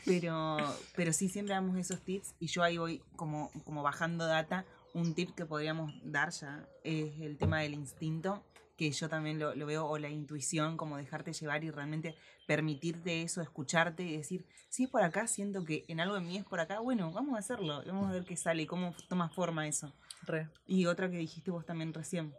Pero, 0.04 0.56
pero 0.96 1.12
sí, 1.12 1.28
siempre 1.28 1.54
damos 1.54 1.76
esos 1.76 2.00
tips 2.00 2.34
y 2.40 2.46
yo 2.46 2.62
ahí 2.62 2.78
voy 2.78 3.02
como, 3.16 3.50
como 3.64 3.82
bajando 3.82 4.26
data. 4.26 4.64
Un 4.94 5.14
tip 5.14 5.34
que 5.34 5.46
podríamos 5.46 5.92
dar 6.04 6.30
ya 6.30 6.66
es 6.84 7.18
el 7.20 7.38
tema 7.38 7.60
del 7.60 7.72
instinto, 7.72 8.44
que 8.76 8.90
yo 8.90 9.08
también 9.08 9.38
lo, 9.38 9.54
lo 9.54 9.64
veo, 9.64 9.86
o 9.86 9.96
la 9.96 10.10
intuición, 10.10 10.76
como 10.76 10.98
dejarte 10.98 11.32
llevar 11.32 11.64
y 11.64 11.70
realmente 11.70 12.14
permitirte 12.46 13.22
eso, 13.22 13.40
escucharte 13.40 14.02
y 14.02 14.16
decir, 14.16 14.44
si 14.68 14.84
es 14.84 14.90
por 14.90 15.02
acá, 15.02 15.26
siento 15.26 15.64
que 15.64 15.84
en 15.88 16.00
algo 16.00 16.14
de 16.14 16.20
mí 16.20 16.36
es 16.36 16.44
por 16.44 16.60
acá, 16.60 16.80
bueno, 16.80 17.12
vamos 17.12 17.36
a 17.36 17.38
hacerlo, 17.38 17.82
vamos 17.86 18.08
a 18.08 18.12
ver 18.12 18.24
qué 18.24 18.36
sale 18.36 18.62
y 18.62 18.66
cómo 18.66 18.94
toma 19.08 19.28
forma 19.28 19.66
eso. 19.66 19.94
Re. 20.22 20.48
Y 20.66 20.86
otra 20.86 21.10
que 21.10 21.16
dijiste 21.16 21.50
vos 21.50 21.64
también 21.64 21.94
recién. 21.94 22.34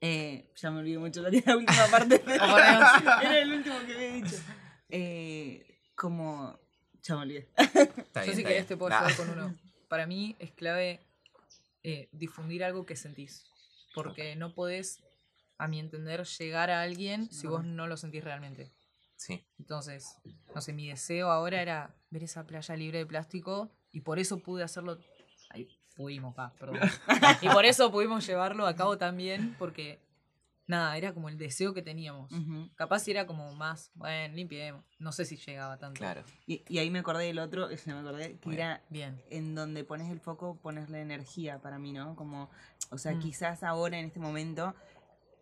Eh, 0.00 0.50
ya 0.56 0.70
me 0.70 0.80
olvidé 0.80 0.98
mucho 0.98 1.22
la 1.22 1.28
última 1.56 1.86
parte. 1.90 2.22
Era 2.26 3.40
el 3.40 3.52
último 3.52 3.76
que 3.86 3.94
había 3.94 4.12
dicho. 4.14 4.36
Eh, 4.88 5.80
como... 5.94 6.58
Ya 7.02 7.16
me 7.16 7.22
olvidé. 7.22 7.48
Está 7.56 7.74
Yo 7.80 7.86
bien, 7.86 8.04
si 8.24 8.30
está 8.30 8.42
querés 8.42 8.54
bien. 8.56 8.66
te 8.66 8.76
puedo 8.76 8.90
Nah. 8.90 8.98
ayudar 9.06 9.16
con 9.16 9.30
uno. 9.30 9.54
Para 9.88 10.06
mí 10.06 10.36
es 10.38 10.52
clave 10.52 11.00
eh, 11.82 12.08
difundir 12.12 12.62
algo 12.64 12.84
que 12.86 12.96
sentís. 12.96 13.44
Porque 13.94 14.36
no 14.36 14.54
podés, 14.54 15.02
a 15.58 15.66
mi 15.66 15.80
entender, 15.80 16.24
llegar 16.24 16.70
a 16.70 16.82
alguien 16.82 17.30
si 17.32 17.46
vos 17.46 17.64
no 17.64 17.86
lo 17.86 17.96
sentís 17.96 18.22
realmente. 18.22 18.70
Sí, 19.16 19.44
Entonces, 19.58 20.16
no 20.54 20.60
sé, 20.60 20.72
mi 20.72 20.88
deseo 20.88 21.30
ahora 21.30 21.60
era 21.60 21.94
ver 22.10 22.22
esa 22.24 22.46
playa 22.46 22.74
libre 22.76 22.98
de 22.98 23.06
plástico 23.06 23.70
y 23.92 24.00
por 24.00 24.18
eso 24.18 24.38
pude 24.38 24.62
hacerlo. 24.62 24.98
Ahí 25.50 25.68
pudimos, 25.96 26.34
va, 26.38 26.54
perdón. 26.54 26.78
y 27.42 27.48
por 27.48 27.64
eso 27.66 27.90
pudimos 27.90 28.26
llevarlo 28.26 28.66
a 28.66 28.74
cabo 28.76 28.96
también, 28.96 29.54
porque 29.58 29.98
nada, 30.70 30.96
era 30.96 31.12
como 31.12 31.28
el 31.28 31.36
deseo 31.36 31.74
que 31.74 31.82
teníamos. 31.82 32.32
Ujú. 32.32 32.70
Capaz 32.76 33.00
si 33.00 33.10
era 33.10 33.26
como 33.26 33.52
más, 33.54 33.90
bueno, 33.94 34.34
limpiemos. 34.34 34.82
No 34.98 35.12
sé 35.12 35.24
si 35.26 35.36
llegaba 35.36 35.76
tanto. 35.78 35.98
claro. 35.98 36.22
Y, 36.46 36.62
y 36.68 36.78
ahí 36.78 36.90
me 36.90 37.00
acordé 37.00 37.24
del 37.26 37.38
otro, 37.38 37.68
ese 37.68 37.92
me 37.92 38.00
acordé, 38.00 38.38
que 38.38 38.52
era 38.54 38.82
Bien. 38.88 39.20
en 39.30 39.54
donde 39.54 39.84
pones 39.84 40.10
el 40.10 40.20
foco, 40.20 40.56
pones 40.62 40.88
la 40.90 41.00
energía 41.00 41.58
para 41.60 41.78
mí, 41.78 41.92
¿no? 41.92 42.16
Como, 42.16 42.50
o 42.90 42.98
sea, 42.98 43.12
Mm. 43.12 43.18
quizás 43.20 43.62
ahora 43.62 43.98
en 43.98 44.06
este 44.06 44.20
momento, 44.20 44.74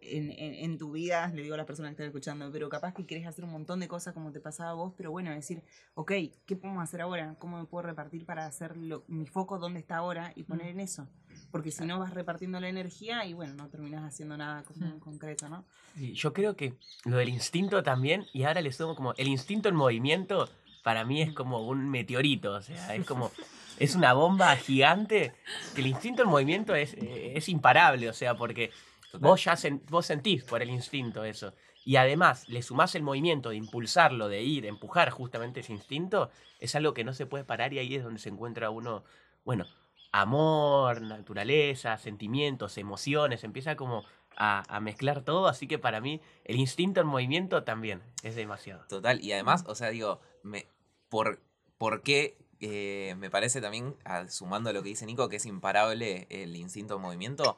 en, 0.00 0.30
en, 0.30 0.54
en 0.54 0.78
tu 0.78 0.92
vida, 0.92 1.28
le 1.34 1.42
digo 1.42 1.54
a 1.54 1.56
las 1.58 1.66
personas 1.66 1.90
que 1.90 1.92
están 1.94 2.06
escuchando, 2.06 2.50
pero 2.52 2.68
capaz 2.68 2.94
que 2.94 3.06
querés 3.06 3.26
hacer 3.26 3.44
un 3.44 3.50
montón 3.50 3.80
de 3.80 3.88
cosas 3.88 4.14
como 4.14 4.32
te 4.32 4.40
pasaba 4.40 4.70
a 4.70 4.74
vos, 4.74 4.92
pero 4.96 5.10
bueno, 5.10 5.30
decir, 5.30 5.62
ok, 5.94 6.12
¿qué 6.46 6.56
podemos 6.56 6.82
hacer 6.82 7.00
ahora? 7.00 7.36
¿Cómo 7.38 7.58
me 7.58 7.66
puedo 7.66 7.82
repartir 7.86 8.24
para 8.24 8.46
hacer 8.46 8.76
lo- 8.76 9.04
mi 9.08 9.26
foco 9.26 9.58
dónde 9.58 9.80
está 9.80 9.96
ahora 9.96 10.32
y 10.36 10.44
poner 10.44 10.68
en 10.68 10.80
eso? 10.80 11.06
Porque 11.50 11.70
si 11.70 11.84
no 11.86 11.98
vas 11.98 12.12
repartiendo 12.14 12.60
la 12.60 12.68
energía 12.68 13.24
y 13.24 13.32
bueno, 13.34 13.54
no 13.54 13.68
terminas 13.68 14.04
haciendo 14.04 14.36
nada 14.36 14.62
como 14.64 14.96
Mm. 14.96 15.00
concreto, 15.00 15.48
¿no? 15.48 15.64
Sí, 15.94 16.14
yo 16.14 16.32
creo 16.32 16.56
que 16.56 16.74
lo 17.04 17.16
del 17.16 17.28
instinto 17.28 17.82
también, 17.82 18.26
y 18.32 18.42
ahora 18.44 18.60
le 18.60 18.72
sumo 18.72 18.94
como 18.94 19.14
el 19.16 19.28
instinto 19.28 19.68
en 19.68 19.74
movimiento, 19.74 20.50
para 20.82 21.04
mí 21.04 21.22
es 21.22 21.32
como 21.32 21.66
un 21.66 21.88
meteorito, 21.88 22.52
o 22.52 22.62
sea, 22.62 22.94
es 22.94 23.04
como, 23.06 23.32
es 23.76 23.94
una 23.94 24.12
bomba 24.12 24.54
gigante, 24.56 25.32
que 25.74 25.80
el 25.80 25.86
instinto 25.88 26.22
en 26.22 26.28
movimiento 26.28 26.74
es, 26.74 26.94
eh, 26.94 27.32
es 27.36 27.48
imparable, 27.48 28.08
o 28.08 28.12
sea, 28.12 28.36
porque 28.36 28.70
vos 29.12 29.44
ya 29.44 29.52
sen- 29.54 29.82
vos 29.88 30.06
sentís 30.06 30.44
por 30.44 30.62
el 30.62 30.70
instinto 30.70 31.24
eso, 31.24 31.54
y 31.84 31.96
además 31.96 32.46
le 32.48 32.62
sumás 32.62 32.94
el 32.94 33.02
movimiento 33.02 33.50
de 33.50 33.56
impulsarlo, 33.56 34.28
de 34.28 34.42
ir, 34.42 34.66
empujar 34.66 35.10
justamente 35.10 35.60
ese 35.60 35.72
instinto, 35.72 36.30
es 36.58 36.74
algo 36.74 36.92
que 36.94 37.04
no 37.04 37.14
se 37.14 37.26
puede 37.26 37.44
parar 37.44 37.72
y 37.72 37.78
ahí 37.78 37.94
es 37.94 38.04
donde 38.04 38.20
se 38.20 38.28
encuentra 38.28 38.70
uno, 38.70 39.04
bueno, 39.44 39.66
amor, 40.12 41.00
naturaleza, 41.00 41.96
sentimientos, 41.98 42.78
emociones, 42.78 43.44
empieza 43.44 43.76
como 43.76 44.04
a, 44.36 44.62
a 44.74 44.80
mezclar 44.80 45.22
todo, 45.22 45.48
así 45.48 45.66
que 45.66 45.78
para 45.78 46.00
mí 46.00 46.20
el 46.44 46.56
instinto 46.56 47.00
en 47.00 47.06
movimiento 47.06 47.64
también 47.64 48.02
es 48.22 48.36
demasiado. 48.36 48.84
Total, 48.88 49.20
y 49.22 49.32
además, 49.32 49.64
o 49.66 49.74
sea, 49.74 49.90
digo, 49.90 50.20
me, 50.42 50.66
por, 51.08 51.40
¿por 51.76 52.02
qué 52.02 52.36
eh, 52.60 53.14
me 53.18 53.30
parece 53.30 53.60
también, 53.60 53.96
sumando 54.28 54.70
a 54.70 54.72
lo 54.72 54.82
que 54.82 54.90
dice 54.90 55.06
Nico, 55.06 55.28
que 55.28 55.36
es 55.36 55.46
imparable 55.46 56.26
el 56.30 56.56
instinto 56.56 56.94
de 56.94 57.00
movimiento? 57.00 57.56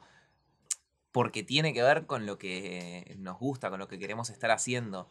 Porque 1.11 1.43
tiene 1.43 1.73
que 1.73 1.83
ver 1.83 2.05
con 2.05 2.25
lo 2.25 2.37
que 2.37 3.15
nos 3.19 3.37
gusta, 3.39 3.69
con 3.69 3.79
lo 3.79 3.87
que 3.87 3.99
queremos 3.99 4.29
estar 4.29 4.51
haciendo. 4.51 5.09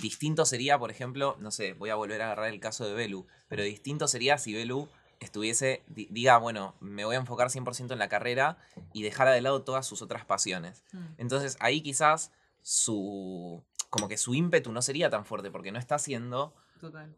Distinto 0.00 0.44
sería, 0.46 0.78
por 0.78 0.90
ejemplo, 0.90 1.36
no 1.40 1.50
sé, 1.50 1.72
voy 1.72 1.90
a 1.90 1.96
volver 1.96 2.22
a 2.22 2.26
agarrar 2.26 2.48
el 2.48 2.60
caso 2.60 2.84
de 2.86 2.94
Belu, 2.94 3.26
pero 3.48 3.62
distinto 3.64 4.06
sería 4.06 4.38
si 4.38 4.54
Belu 4.54 4.88
estuviese, 5.18 5.82
di- 5.88 6.06
diga, 6.10 6.38
bueno, 6.38 6.74
me 6.80 7.04
voy 7.04 7.16
a 7.16 7.18
enfocar 7.18 7.48
100% 7.50 7.92
en 7.92 7.98
la 7.98 8.08
carrera 8.08 8.56
y 8.92 9.02
dejara 9.02 9.32
de 9.32 9.40
lado 9.40 9.62
todas 9.62 9.84
sus 9.86 10.00
otras 10.02 10.24
pasiones. 10.24 10.84
Mm. 10.92 11.06
Entonces 11.18 11.56
ahí 11.60 11.80
quizás 11.82 12.30
su. 12.62 13.62
como 13.90 14.06
que 14.08 14.16
su 14.16 14.34
ímpetu 14.34 14.70
no 14.72 14.80
sería 14.82 15.10
tan 15.10 15.24
fuerte 15.24 15.50
porque 15.50 15.72
no 15.72 15.78
está 15.80 15.96
haciendo 15.96 16.54
Total. 16.80 17.12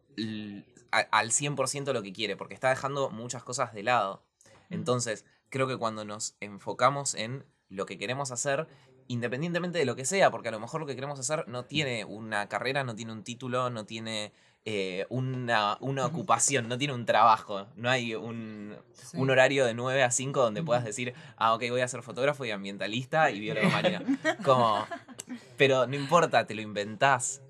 al 0.91 1.31
100% 1.31 1.93
lo 1.93 2.03
que 2.03 2.13
quiere, 2.13 2.37
porque 2.37 2.55
está 2.55 2.71
dejando 2.71 3.11
muchas 3.11 3.45
cosas 3.45 3.75
de 3.75 3.83
lado. 3.83 4.23
Mm. 4.71 4.75
Entonces, 4.75 5.25
creo 5.51 5.67
que 5.69 5.77
cuando 5.77 6.05
nos 6.07 6.35
enfocamos 6.41 7.15
en 7.15 7.45
lo 7.73 7.87
que 7.87 7.99
queremos 7.99 8.31
hacer, 8.31 8.67
independientemente 9.09 9.79
de 9.79 9.85
lo 9.85 9.97
que 9.97 10.05
sea, 10.05 10.31
porque 10.31 10.49
a 10.49 10.53
lo 10.53 10.61
mejor 10.61 10.81
lo 10.81 10.87
que 10.87 10.95
queremos 10.95 11.19
hacer 11.19 11.47
no 11.49 11.65
tiene 11.65 12.05
una 12.05 12.49
carrera, 12.49 12.85
no 12.85 12.95
tiene 12.95 13.13
un 13.13 13.25
título, 13.25 13.71
no 13.71 13.85
tiene 13.85 14.33
eh, 14.65 15.07
una, 15.09 15.77
una 15.81 16.07
ocupación, 16.07 16.69
no 16.69 16.79
tiene 16.79 16.95
un 16.95 17.05
trabajo, 17.05 17.67
no 17.75 17.91
hay 17.91 18.15
un, 18.15 18.77
Sí. 18.93 19.17
un 19.17 19.29
horario 19.31 19.65
de 19.67 19.75
9 19.75 20.03
a 20.05 20.11
5 20.11 20.41
donde 20.41 20.63
puedas 20.63 20.85
decir, 20.85 21.15
ah, 21.37 21.55
ok, 21.55 21.65
voy 21.71 21.81
a 21.81 21.89
ser 21.89 22.03
fotógrafo 22.03 22.45
y 22.45 22.51
ambientalista 22.53 23.31
y 23.31 23.41
biólogo 23.41 23.69
marino. 23.71 24.01
Como, 24.45 24.87
pero 25.57 25.87
no 25.87 25.97
importa, 25.97 26.47
te 26.47 26.55
lo 26.55 26.61
inventás. 26.63 27.43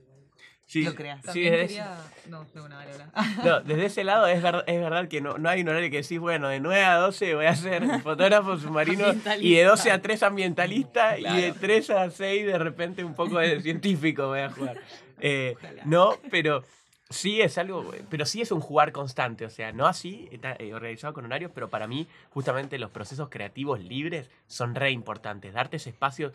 Sí, 0.72 0.84
Lo 0.84 0.94
creas. 0.94 1.20
sí, 1.20 1.26
También 1.26 1.52
desde, 1.52 1.66
quería... 1.66 1.98
No, 2.30 2.44
de 2.46 2.60
una 2.62 2.76
vale, 2.76 2.94
hola. 2.94 3.10
no, 3.44 3.60
desde 3.64 3.84
ese 3.84 4.04
lado 4.04 4.26
es, 4.26 4.40
ver- 4.42 4.64
es 4.66 4.80
verdad 4.80 5.06
que 5.06 5.20
no, 5.20 5.36
no 5.36 5.50
hay 5.50 5.60
un 5.60 5.68
horario 5.68 5.90
que 5.90 5.98
decís, 6.00 6.18
bueno, 6.18 6.48
de 6.48 6.60
9 6.60 6.82
a 6.82 6.94
12 6.96 7.34
voy 7.34 7.44
a 7.44 7.54
ser 7.54 8.00
fotógrafo 8.02 8.56
submarino 8.56 9.04
y 9.38 9.54
de 9.56 9.64
12 9.64 9.90
a 9.90 10.00
3 10.00 10.22
ambientalista 10.22 11.18
y 11.18 11.24
de 11.24 11.28
Claro. 11.50 11.56
3 11.60 11.90
a 11.90 12.10
6 12.10 12.46
de 12.46 12.58
repente 12.58 13.04
un 13.04 13.14
poco 13.14 13.38
de 13.38 13.60
científico 13.62 14.28
voy 14.28 14.40
a 14.40 14.50
jugar. 14.50 14.78
Eh, 15.20 15.56
no, 15.84 16.16
pero 16.30 16.64
sí 17.10 17.42
es 17.42 17.58
algo, 17.58 17.92
pero 18.08 18.24
sí 18.24 18.40
es 18.40 18.50
un 18.50 18.60
jugar 18.60 18.92
constante, 18.92 19.44
o 19.44 19.50
sea, 19.50 19.72
no 19.72 19.86
así 19.86 20.26
está, 20.32 20.56
eh, 20.58 20.72
organizado 20.72 21.12
con 21.12 21.26
horarios, 21.26 21.52
pero 21.54 21.68
para 21.68 21.86
mí 21.86 22.06
justamente 22.30 22.78
los 22.78 22.90
procesos 22.90 23.28
creativos 23.28 23.78
libres 23.80 24.30
son 24.46 24.74
re 24.74 24.90
importantes, 24.90 25.52
darte 25.52 25.76
ese 25.76 25.90
espacio 25.90 26.32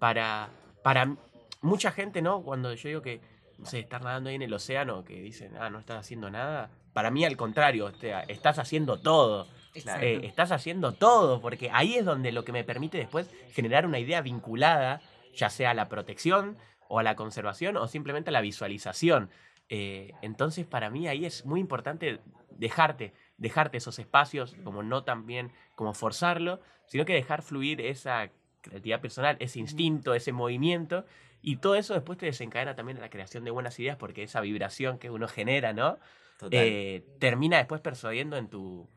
para, 0.00 0.48
para 0.82 1.14
mucha 1.60 1.92
gente, 1.92 2.20
¿no? 2.20 2.42
Cuando 2.42 2.74
yo 2.74 2.88
digo 2.88 3.02
que, 3.02 3.20
no 3.60 3.66
sé, 3.66 3.80
estar 3.80 4.02
nadando 4.02 4.30
ahí 4.30 4.36
en 4.36 4.42
el 4.42 4.52
océano, 4.52 5.04
que 5.04 5.20
dicen, 5.20 5.56
ah, 5.58 5.70
no 5.70 5.78
estás 5.78 5.98
haciendo 5.98 6.30
nada, 6.30 6.70
para 6.92 7.10
mí 7.10 7.24
al 7.24 7.36
contrario, 7.36 7.86
o 7.86 7.92
sea, 7.92 8.20
estás 8.22 8.58
haciendo 8.58 8.98
todo. 8.98 9.46
Eh, 9.74 10.20
estás 10.24 10.50
haciendo 10.50 10.92
todo, 10.92 11.40
porque 11.40 11.70
ahí 11.72 11.94
es 11.94 12.04
donde 12.04 12.32
lo 12.32 12.44
que 12.44 12.50
me 12.50 12.64
permite 12.64 12.98
después 12.98 13.30
generar 13.52 13.86
una 13.86 14.00
idea 14.00 14.20
vinculada, 14.20 15.00
ya 15.36 15.48
sea 15.48 15.70
a 15.70 15.74
la 15.74 15.88
protección 15.88 16.56
o 16.88 16.98
a 16.98 17.04
la 17.04 17.14
conservación 17.14 17.76
o 17.76 17.86
simplemente 17.86 18.30
a 18.30 18.32
la 18.32 18.40
visualización. 18.40 19.30
Eh, 19.68 20.12
entonces, 20.22 20.66
para 20.66 20.90
mí 20.90 21.06
ahí 21.06 21.24
es 21.24 21.46
muy 21.46 21.60
importante 21.60 22.20
dejarte, 22.50 23.12
dejarte 23.36 23.78
esos 23.78 24.00
espacios, 24.00 24.56
como 24.64 24.82
no 24.82 25.04
también 25.04 25.52
como 25.76 25.94
forzarlo, 25.94 26.60
sino 26.86 27.04
que 27.04 27.14
dejar 27.14 27.42
fluir 27.42 27.80
esa 27.80 28.30
creatividad 28.62 29.00
personal, 29.00 29.36
ese 29.38 29.60
instinto, 29.60 30.14
ese 30.14 30.32
movimiento, 30.32 31.04
y 31.42 31.56
todo 31.56 31.74
eso 31.74 31.94
después 31.94 32.18
te 32.18 32.26
desencadena 32.26 32.74
también 32.74 32.98
en 32.98 33.02
la 33.02 33.10
creación 33.10 33.44
de 33.44 33.50
buenas 33.50 33.78
ideas, 33.78 33.96
porque 33.96 34.22
esa 34.22 34.40
vibración 34.40 34.98
que 34.98 35.10
uno 35.10 35.26
genera, 35.28 35.72
¿no? 35.72 35.98
Total. 36.38 36.58
eh, 36.62 37.04
termina 37.18 37.58
después 37.58 37.80
persuadiendo 37.82 38.36
en 38.36 38.48
tu, 38.48 38.88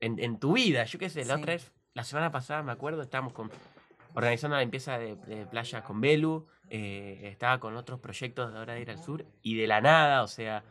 en, 0.00 0.18
en 0.18 0.38
tu 0.38 0.54
vida. 0.54 0.84
Yo 0.84 0.98
qué 0.98 1.10
sé, 1.10 1.24
la 1.24 1.34
Sí. 1.36 1.42
otra 1.42 1.52
vez 1.54 1.72
la 1.94 2.04
semana 2.04 2.30
pasada, 2.30 2.62
me 2.62 2.72
acuerdo, 2.72 3.02
estábamos 3.02 3.34
con, 3.34 3.50
organizando 4.14 4.56
la 4.56 4.62
limpieza 4.62 4.98
de, 4.98 5.16
de 5.16 5.46
playa 5.46 5.82
con 5.84 6.00
Belu, 6.00 6.46
eh, 6.70 7.20
estaba 7.30 7.60
con 7.60 7.76
otros 7.76 8.00
proyectos 8.00 8.52
de 8.52 8.58
Hora 8.58 8.72
de 8.74 8.80
Ir 8.80 8.90
al 8.90 8.98
Sur, 8.98 9.26
y 9.42 9.56
de 9.56 9.66
la 9.66 9.82
nada, 9.82 10.22
o 10.22 10.26
sea, 10.28 10.64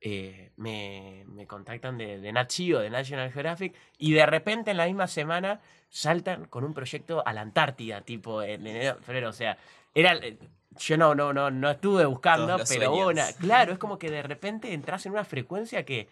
eh, 0.00 0.52
me, 0.56 1.24
me 1.26 1.46
contactan 1.48 1.98
de, 1.98 2.20
de 2.20 2.32
Nat 2.32 2.50
Geo, 2.52 2.78
de 2.78 2.88
National 2.90 3.32
Geographic, 3.32 3.74
y 3.98 4.12
de 4.12 4.24
repente 4.26 4.70
en 4.70 4.76
la 4.76 4.86
misma 4.86 5.08
semana 5.08 5.60
saltan 5.88 6.44
con 6.44 6.62
un 6.62 6.72
proyecto 6.72 7.26
a 7.26 7.32
la 7.32 7.40
Antártida, 7.40 8.00
tipo 8.02 8.40
en 8.42 8.64
enero, 8.66 8.98
febrero, 9.02 9.30
o 9.30 9.32
sea, 9.32 9.58
era... 9.94 10.14
eh, 10.16 10.38
Yo 10.78 10.96
no, 10.96 11.14
no, 11.14 11.32
no, 11.32 11.50
no 11.50 11.70
estuve 11.70 12.04
buscando, 12.06 12.56
pero 12.68 12.92
hubo 12.92 13.08
una, 13.08 13.24
sueños. 13.26 13.40
claro, 13.40 13.72
es 13.72 13.78
como 13.78 13.98
que 13.98 14.10
de 14.10 14.22
repente 14.22 14.72
entras 14.72 15.04
en 15.06 15.12
una 15.12 15.24
frecuencia 15.24 15.84
que, 15.84 16.08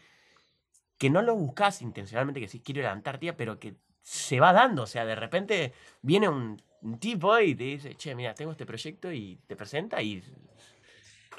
que 0.99 1.11
no 1.11 1.23
lo 1.23 1.35
buscas 1.37 1.81
intencionalmente, 1.83 2.41
que 2.41 2.49
sí 2.49 2.61
quiero 2.61 2.81
ir 2.81 2.87
a 2.87 2.89
la 2.91 2.95
Antártida, 2.95 3.37
pero 3.37 3.59
que 3.59 3.77
se 4.03 4.41
va 4.41 4.53
dando. 4.53 4.83
O 4.83 4.87
sea, 4.87 5.05
de 5.05 5.15
repente 5.15 5.73
viene 6.03 6.29
un, 6.29 6.61
un 6.83 6.99
tipo 6.99 7.39
y 7.39 7.55
te 7.55 7.65
dice, 7.65 7.95
che, 7.95 8.15
mira, 8.15 8.35
tengo 8.35 8.51
este 8.53 8.67
proyecto 8.67 9.13
y 9.13 9.37
te 9.47 9.55
presenta 9.57 10.03
y. 10.03 10.23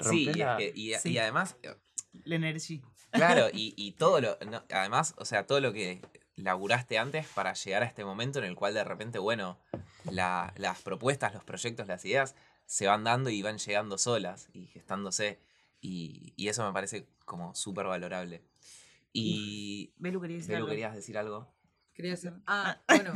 Sí, 0.00 0.24
y, 0.24 0.28
es 0.30 0.36
la- 0.38 0.56
que- 0.56 0.72
y- 0.74 0.94
Sí. 0.94 1.12
y 1.12 1.18
además, 1.18 1.56
La 2.24 2.36
energía. 2.36 2.80
claro, 3.10 3.48
y, 3.52 3.74
y 3.76 3.92
todo 3.92 4.20
lo. 4.20 4.38
no, 4.50 4.64
además, 4.72 5.14
o 5.18 5.24
sea, 5.26 5.46
todo 5.46 5.60
lo 5.60 5.72
que 5.74 6.00
laburaste 6.40 6.98
antes 6.98 7.26
para 7.28 7.52
llegar 7.54 7.82
a 7.82 7.86
este 7.86 8.04
momento 8.04 8.38
en 8.38 8.44
el 8.46 8.54
cual 8.56 8.74
de 8.74 8.84
repente, 8.84 9.18
bueno, 9.18 9.58
la- 10.10 10.52
las 10.56 10.80
propuestas, 10.82 11.34
los 11.34 11.44
proyectos, 11.44 11.86
las 11.86 12.04
ideas 12.04 12.34
se 12.66 12.86
van 12.86 13.04
dando 13.04 13.30
y 13.30 13.42
van 13.42 13.58
llegando 13.58 13.98
solas 13.98 14.48
y 14.52 14.66
gestándose. 14.66 15.38
Y, 15.80 16.34
y 16.36 16.48
eso 16.48 16.66
me 16.66 16.72
parece 16.72 17.06
como 17.24 17.54
súper 17.54 17.86
valorable. 17.86 18.42
Y. 19.12 19.92
Belu 19.96 20.20
quería 20.20 20.36
decir 20.36 20.50
Belu, 20.50 20.58
algo. 20.64 20.70
¿querías 20.70 20.94
decir 20.94 21.18
algo? 21.18 21.52
Quería 21.94 22.14
hacer. 22.14 22.34
Ah, 22.46 22.78
bueno. 22.88 23.12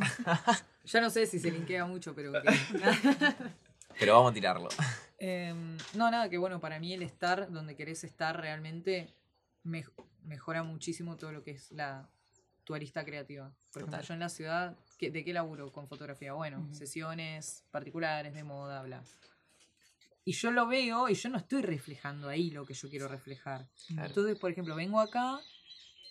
Ya 0.85 1.01
no 1.01 1.09
sé 1.11 1.27
si 1.27 1.39
se 1.39 1.51
linkea 1.51 1.87
mucho, 1.87 2.15
pero. 2.15 2.33
Pero 3.99 4.15
vamos 4.15 4.33
a 4.33 4.35
tirarlo. 4.35 4.69
Em, 5.19 5.79
no, 5.95 6.11
nada, 6.11 6.29
que 6.29 6.37
bueno, 6.37 6.61
para 6.61 6.79
mí 6.81 6.93
el 6.93 7.03
estar 7.03 7.51
donde 7.51 7.77
querés 7.77 8.03
estar 8.05 8.39
realmente 8.39 9.15
mej- 9.65 9.91
mejora 10.25 10.63
muchísimo 10.65 11.17
todo 11.17 11.31
lo 11.33 11.43
que 11.45 11.53
es 11.53 11.71
la 11.71 12.11
tu 12.65 12.75
arista 12.75 13.05
creativa. 13.05 13.49
Por 13.73 13.83
ejemplo, 13.83 13.99
Total. 13.99 14.03
yo 14.09 14.15
en 14.15 14.21
la 14.21 14.29
ciudad, 14.29 14.77
¿qué- 14.99 15.11
¿de 15.11 15.25
qué 15.25 15.33
laburo 15.33 15.71
con 15.73 15.87
fotografía? 15.89 16.33
Bueno, 16.33 16.61
Ujú. 16.61 16.75
sesiones 16.75 17.65
particulares 17.71 18.35
de 18.35 18.43
moda, 18.45 18.83
bla. 18.83 19.03
Y 20.25 20.33
yo 20.33 20.51
lo 20.51 20.67
veo 20.67 21.09
y 21.11 21.15
yo 21.15 21.29
no 21.29 21.37
estoy 21.37 21.61
reflejando 21.63 22.29
ahí 22.29 22.51
lo 22.51 22.65
que 22.65 22.73
yo 22.75 22.89
quiero 22.89 23.09
reflejar. 23.09 23.69
Claro. 23.89 24.09
Entonces, 24.09 24.39
por 24.39 24.51
ejemplo, 24.51 24.75
vengo 24.75 24.99
acá 25.01 25.39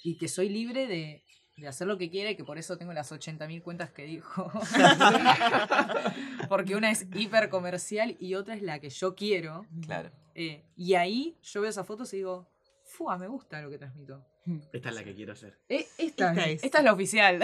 y 0.04 0.18
que 0.20 0.28
soy 0.28 0.50
libre 0.50 0.86
de, 0.86 1.24
de 1.58 1.68
hacer 1.68 1.88
lo 1.88 1.98
que 1.98 2.12
quiera 2.12 2.30
y 2.30 2.36
que 2.36 2.44
por 2.44 2.60
eso 2.60 2.78
tengo 2.78 2.94
las 2.94 3.12
80.000 3.12 3.64
cuentas 3.64 3.92
que 3.92 4.04
dijo. 4.04 4.52
Porque 6.50 6.76
una 6.76 6.92
es 6.92 7.08
hiper 7.16 7.50
comercial 7.50 8.16
y 8.20 8.36
otra 8.36 8.54
es 8.56 8.62
la 8.62 8.80
que 8.80 8.90
yo 8.92 9.16
quiero. 9.16 9.66
Claro. 9.82 10.12
Eh, 10.36 10.64
y 10.76 10.94
ahí 10.94 11.38
yo 11.42 11.62
veo 11.62 11.70
esas 11.70 11.86
fotos 11.88 12.14
y 12.14 12.18
digo, 12.18 12.48
¡fua! 12.84 13.18
Me 13.18 13.28
gusta 13.28 13.62
lo 13.62 13.70
que 13.72 13.78
transmito. 13.78 14.24
Esta 14.74 14.90
es 14.90 14.96
la 14.96 15.04
que 15.04 15.16
quiero 15.16 15.34
hacer. 15.34 15.58
Eh, 15.70 15.88
esta, 15.98 16.32
Esta 16.32 16.46
es. 16.50 16.56
es. 16.60 16.64
esta 16.66 16.78
es 16.80 16.84
la 16.84 16.94
oficial. 16.94 17.40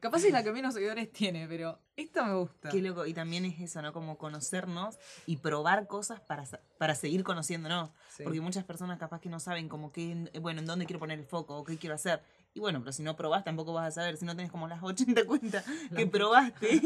Capaz 0.00 0.24
es 0.24 0.32
la 0.32 0.42
que 0.42 0.52
menos 0.52 0.74
seguidores 0.74 1.10
tiene, 1.12 1.46
pero 1.48 1.78
esta 1.96 2.24
me 2.24 2.34
gusta. 2.34 2.68
Qué 2.68 2.80
loco. 2.82 3.06
Y 3.06 3.14
también 3.14 3.44
es 3.44 3.60
eso, 3.60 3.80
¿no? 3.82 3.92
Como 3.92 4.18
conocernos 4.18 4.98
y 5.26 5.38
probar 5.38 5.86
cosas 5.86 6.20
para, 6.20 6.44
para 6.78 6.94
seguir 6.94 7.24
conociéndonos. 7.24 7.90
Sí. 8.16 8.22
Porque 8.24 8.40
muchas 8.40 8.64
personas 8.64 8.98
capaz 8.98 9.20
que 9.20 9.28
no 9.28 9.40
saben 9.40 9.68
como 9.68 9.92
que, 9.92 10.30
bueno, 10.40 10.60
en 10.60 10.66
dónde 10.66 10.86
quiero 10.86 11.00
poner 11.00 11.18
el 11.18 11.24
foco 11.24 11.56
o 11.58 11.64
qué 11.64 11.78
quiero 11.78 11.94
hacer. 11.94 12.22
Y 12.52 12.60
bueno, 12.60 12.80
pero 12.80 12.92
si 12.92 13.02
no 13.02 13.16
probás 13.16 13.42
tampoco 13.44 13.72
vas 13.72 13.88
a 13.88 13.90
saber. 13.90 14.16
Si 14.16 14.24
no 14.24 14.36
tenés 14.36 14.50
como 14.52 14.68
las 14.68 14.82
80 14.82 15.24
cuentas 15.26 15.64
que 15.96 16.06
probaste 16.06 16.80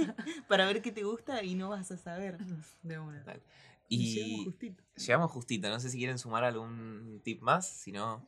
para 0.47 0.65
ver 0.67 0.81
qué 0.81 0.93
te 0.93 1.03
gusta 1.03 1.43
y 1.43 1.55
no 1.55 1.71
vas 1.71 1.91
a 1.91 1.97
saber. 1.97 2.39
De 2.83 2.99
una. 2.99 3.19
Total. 3.21 3.43
llegamos 3.89 4.41
Y 4.41 4.45
justito. 4.45 4.83
llegamos 4.97 5.31
justito. 5.33 5.69
No 5.69 5.81
sé 5.81 5.91
si 5.91 5.99
quieren 5.99 6.19
sumar 6.19 6.45
algún 6.45 7.21
tip 7.25 7.43
más. 7.43 7.69
Si 7.69 7.91
no. 7.93 8.27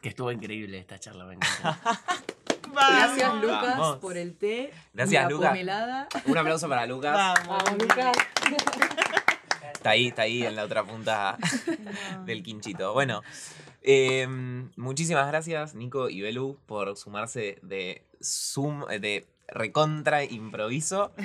Que 0.00 0.08
estuvo 0.10 0.30
increíble 0.30 0.78
esta 0.78 0.98
charla, 0.98 1.24
me 1.24 1.34
encantó. 1.34 1.76
Gracias. 2.72 3.34
Lucas, 3.36 3.78
Vamos. 3.78 3.96
por 3.98 4.16
el 4.16 4.36
té. 4.36 4.72
Gracias, 4.92 5.22
la 5.24 5.30
Lucas. 5.30 5.48
pomelada. 5.50 6.08
Un 6.26 6.38
aplauso 6.38 6.68
para 6.68 6.86
Lucas. 6.86 7.14
Vamos. 7.14 7.64
Vamos, 7.64 7.82
Lucas. 7.82 8.16
Está 9.72 9.90
ahí, 9.90 10.08
está 10.08 10.22
ahí 10.22 10.44
en 10.44 10.56
la 10.56 10.64
otra 10.64 10.84
punta 10.84 11.38
del 12.26 12.42
quinchito. 12.42 12.92
Bueno, 12.92 13.22
eh, 13.82 14.26
muchísimas 14.76 15.26
gracias, 15.28 15.74
Nico 15.74 16.08
y 16.10 16.20
Belu, 16.20 16.58
por 16.66 16.96
sumarse 16.96 17.58
de 17.62 18.04
Zoom, 18.22 18.84
eh, 18.90 18.98
de 18.98 19.26
recontra 19.48 20.24
improviso. 20.24 21.12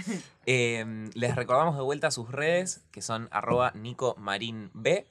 Eh, 0.48 1.08
les 1.14 1.36
recordamos 1.36 1.76
de 1.76 1.84
vuelta 1.84 2.10
sus 2.10 2.32
redes, 2.32 2.82
que 2.92 3.04
son 3.04 3.30
arroba 3.32 3.72
Nico 3.76 4.16
Marín 4.18 4.72
B, 4.74 5.06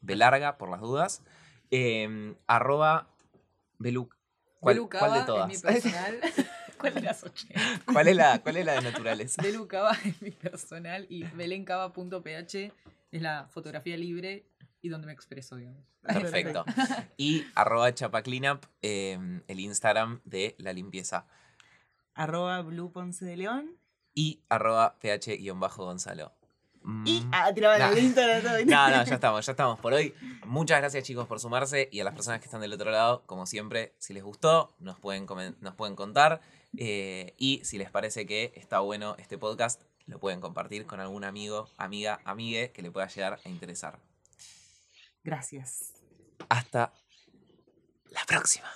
B 0.00 0.16
larga 0.16 0.58
por 0.58 0.70
las 0.70 0.80
dudas. 0.80 1.22
Eh, 1.70 2.34
arroba 2.46 3.08
Belu. 3.78 4.08
¿Cuál, 4.60 4.76
de 4.76 5.22
todas? 5.26 5.52
Es 5.52 5.64
mi 5.64 5.70
personal. 5.70 6.20
¿Cuál 6.78 6.94
de 6.94 7.00
las 7.02 7.24
80? 7.24 7.60
¿Cuál, 7.92 8.08
es 8.08 8.16
la, 8.16 8.38
¿Cuál 8.40 8.56
es 8.58 8.66
la 8.66 8.72
de 8.74 8.82
naturales? 8.82 9.36
Belu 9.42 9.66
Cava 9.66 9.92
es 10.04 10.20
mi 10.20 10.30
personal 10.30 11.06
y 11.08 11.24
belencava.ph 11.24 12.72
es 13.12 13.22
la 13.22 13.48
fotografía 13.48 13.96
libre 13.96 14.46
y 14.82 14.88
donde 14.88 15.06
me 15.06 15.12
expreso, 15.12 15.56
digamos. 15.56 15.84
Perfecto. 16.02 16.64
Y 17.16 17.44
arroba 17.54 17.92
Chapa 17.94 18.22
Cleanup, 18.22 18.64
eh, 18.82 19.18
el 19.46 19.60
Instagram 19.60 20.20
de 20.24 20.54
la 20.58 20.72
limpieza. 20.72 21.26
Arroba 22.14 22.62
Blue 22.62 22.92
Ponce 22.92 23.24
de 23.24 23.36
León. 23.36 23.78
Y 24.14 24.42
arroba 24.48 24.98
ph-gonzalo. 24.98 26.32
Y 27.04 27.20
Mm. 27.20 27.30
ah, 27.32 27.52
tiraba 27.52 27.78
Nah. 27.78 27.90
el 27.90 27.98
Instagram 27.98 28.42
todo. 28.42 28.52
No, 28.64 28.90
no, 28.90 29.04
ya 29.04 29.14
estamos, 29.14 29.44
ya 29.44 29.52
estamos 29.52 29.80
por 29.80 29.92
hoy. 29.92 30.14
Muchas 30.44 30.78
gracias 30.78 31.02
chicos 31.04 31.26
por 31.26 31.40
sumarse 31.40 31.88
y 31.90 31.98
a 32.00 32.04
las 32.04 32.14
personas 32.14 32.38
que 32.40 32.44
están 32.46 32.60
del 32.60 32.72
otro 32.72 32.90
lado, 32.92 33.22
como 33.26 33.44
siempre, 33.46 33.94
si 33.98 34.14
les 34.14 34.22
gustó, 34.22 34.72
nos 34.78 34.98
pueden, 35.00 35.26
nos 35.60 35.74
pueden 35.74 35.96
contar. 35.96 36.40
eh, 36.78 37.34
y 37.38 37.64
si 37.64 37.78
les 37.78 37.90
parece 37.90 38.26
que 38.26 38.52
está 38.54 38.80
bueno 38.80 39.16
este 39.18 39.38
podcast, 39.38 39.82
lo 40.06 40.20
pueden 40.20 40.40
compartir 40.40 40.86
con 40.86 41.00
algún 41.00 41.24
amigo, 41.24 41.68
amiga, 41.78 42.20
amigue 42.24 42.70
que 42.72 42.82
le 42.82 42.90
pueda 42.90 43.08
llegar 43.08 43.40
a 43.44 43.48
interesar. 43.48 43.98
Gracias. 45.24 45.92
Hasta 46.48 46.92
la 48.10 48.24
próxima. 48.26 48.68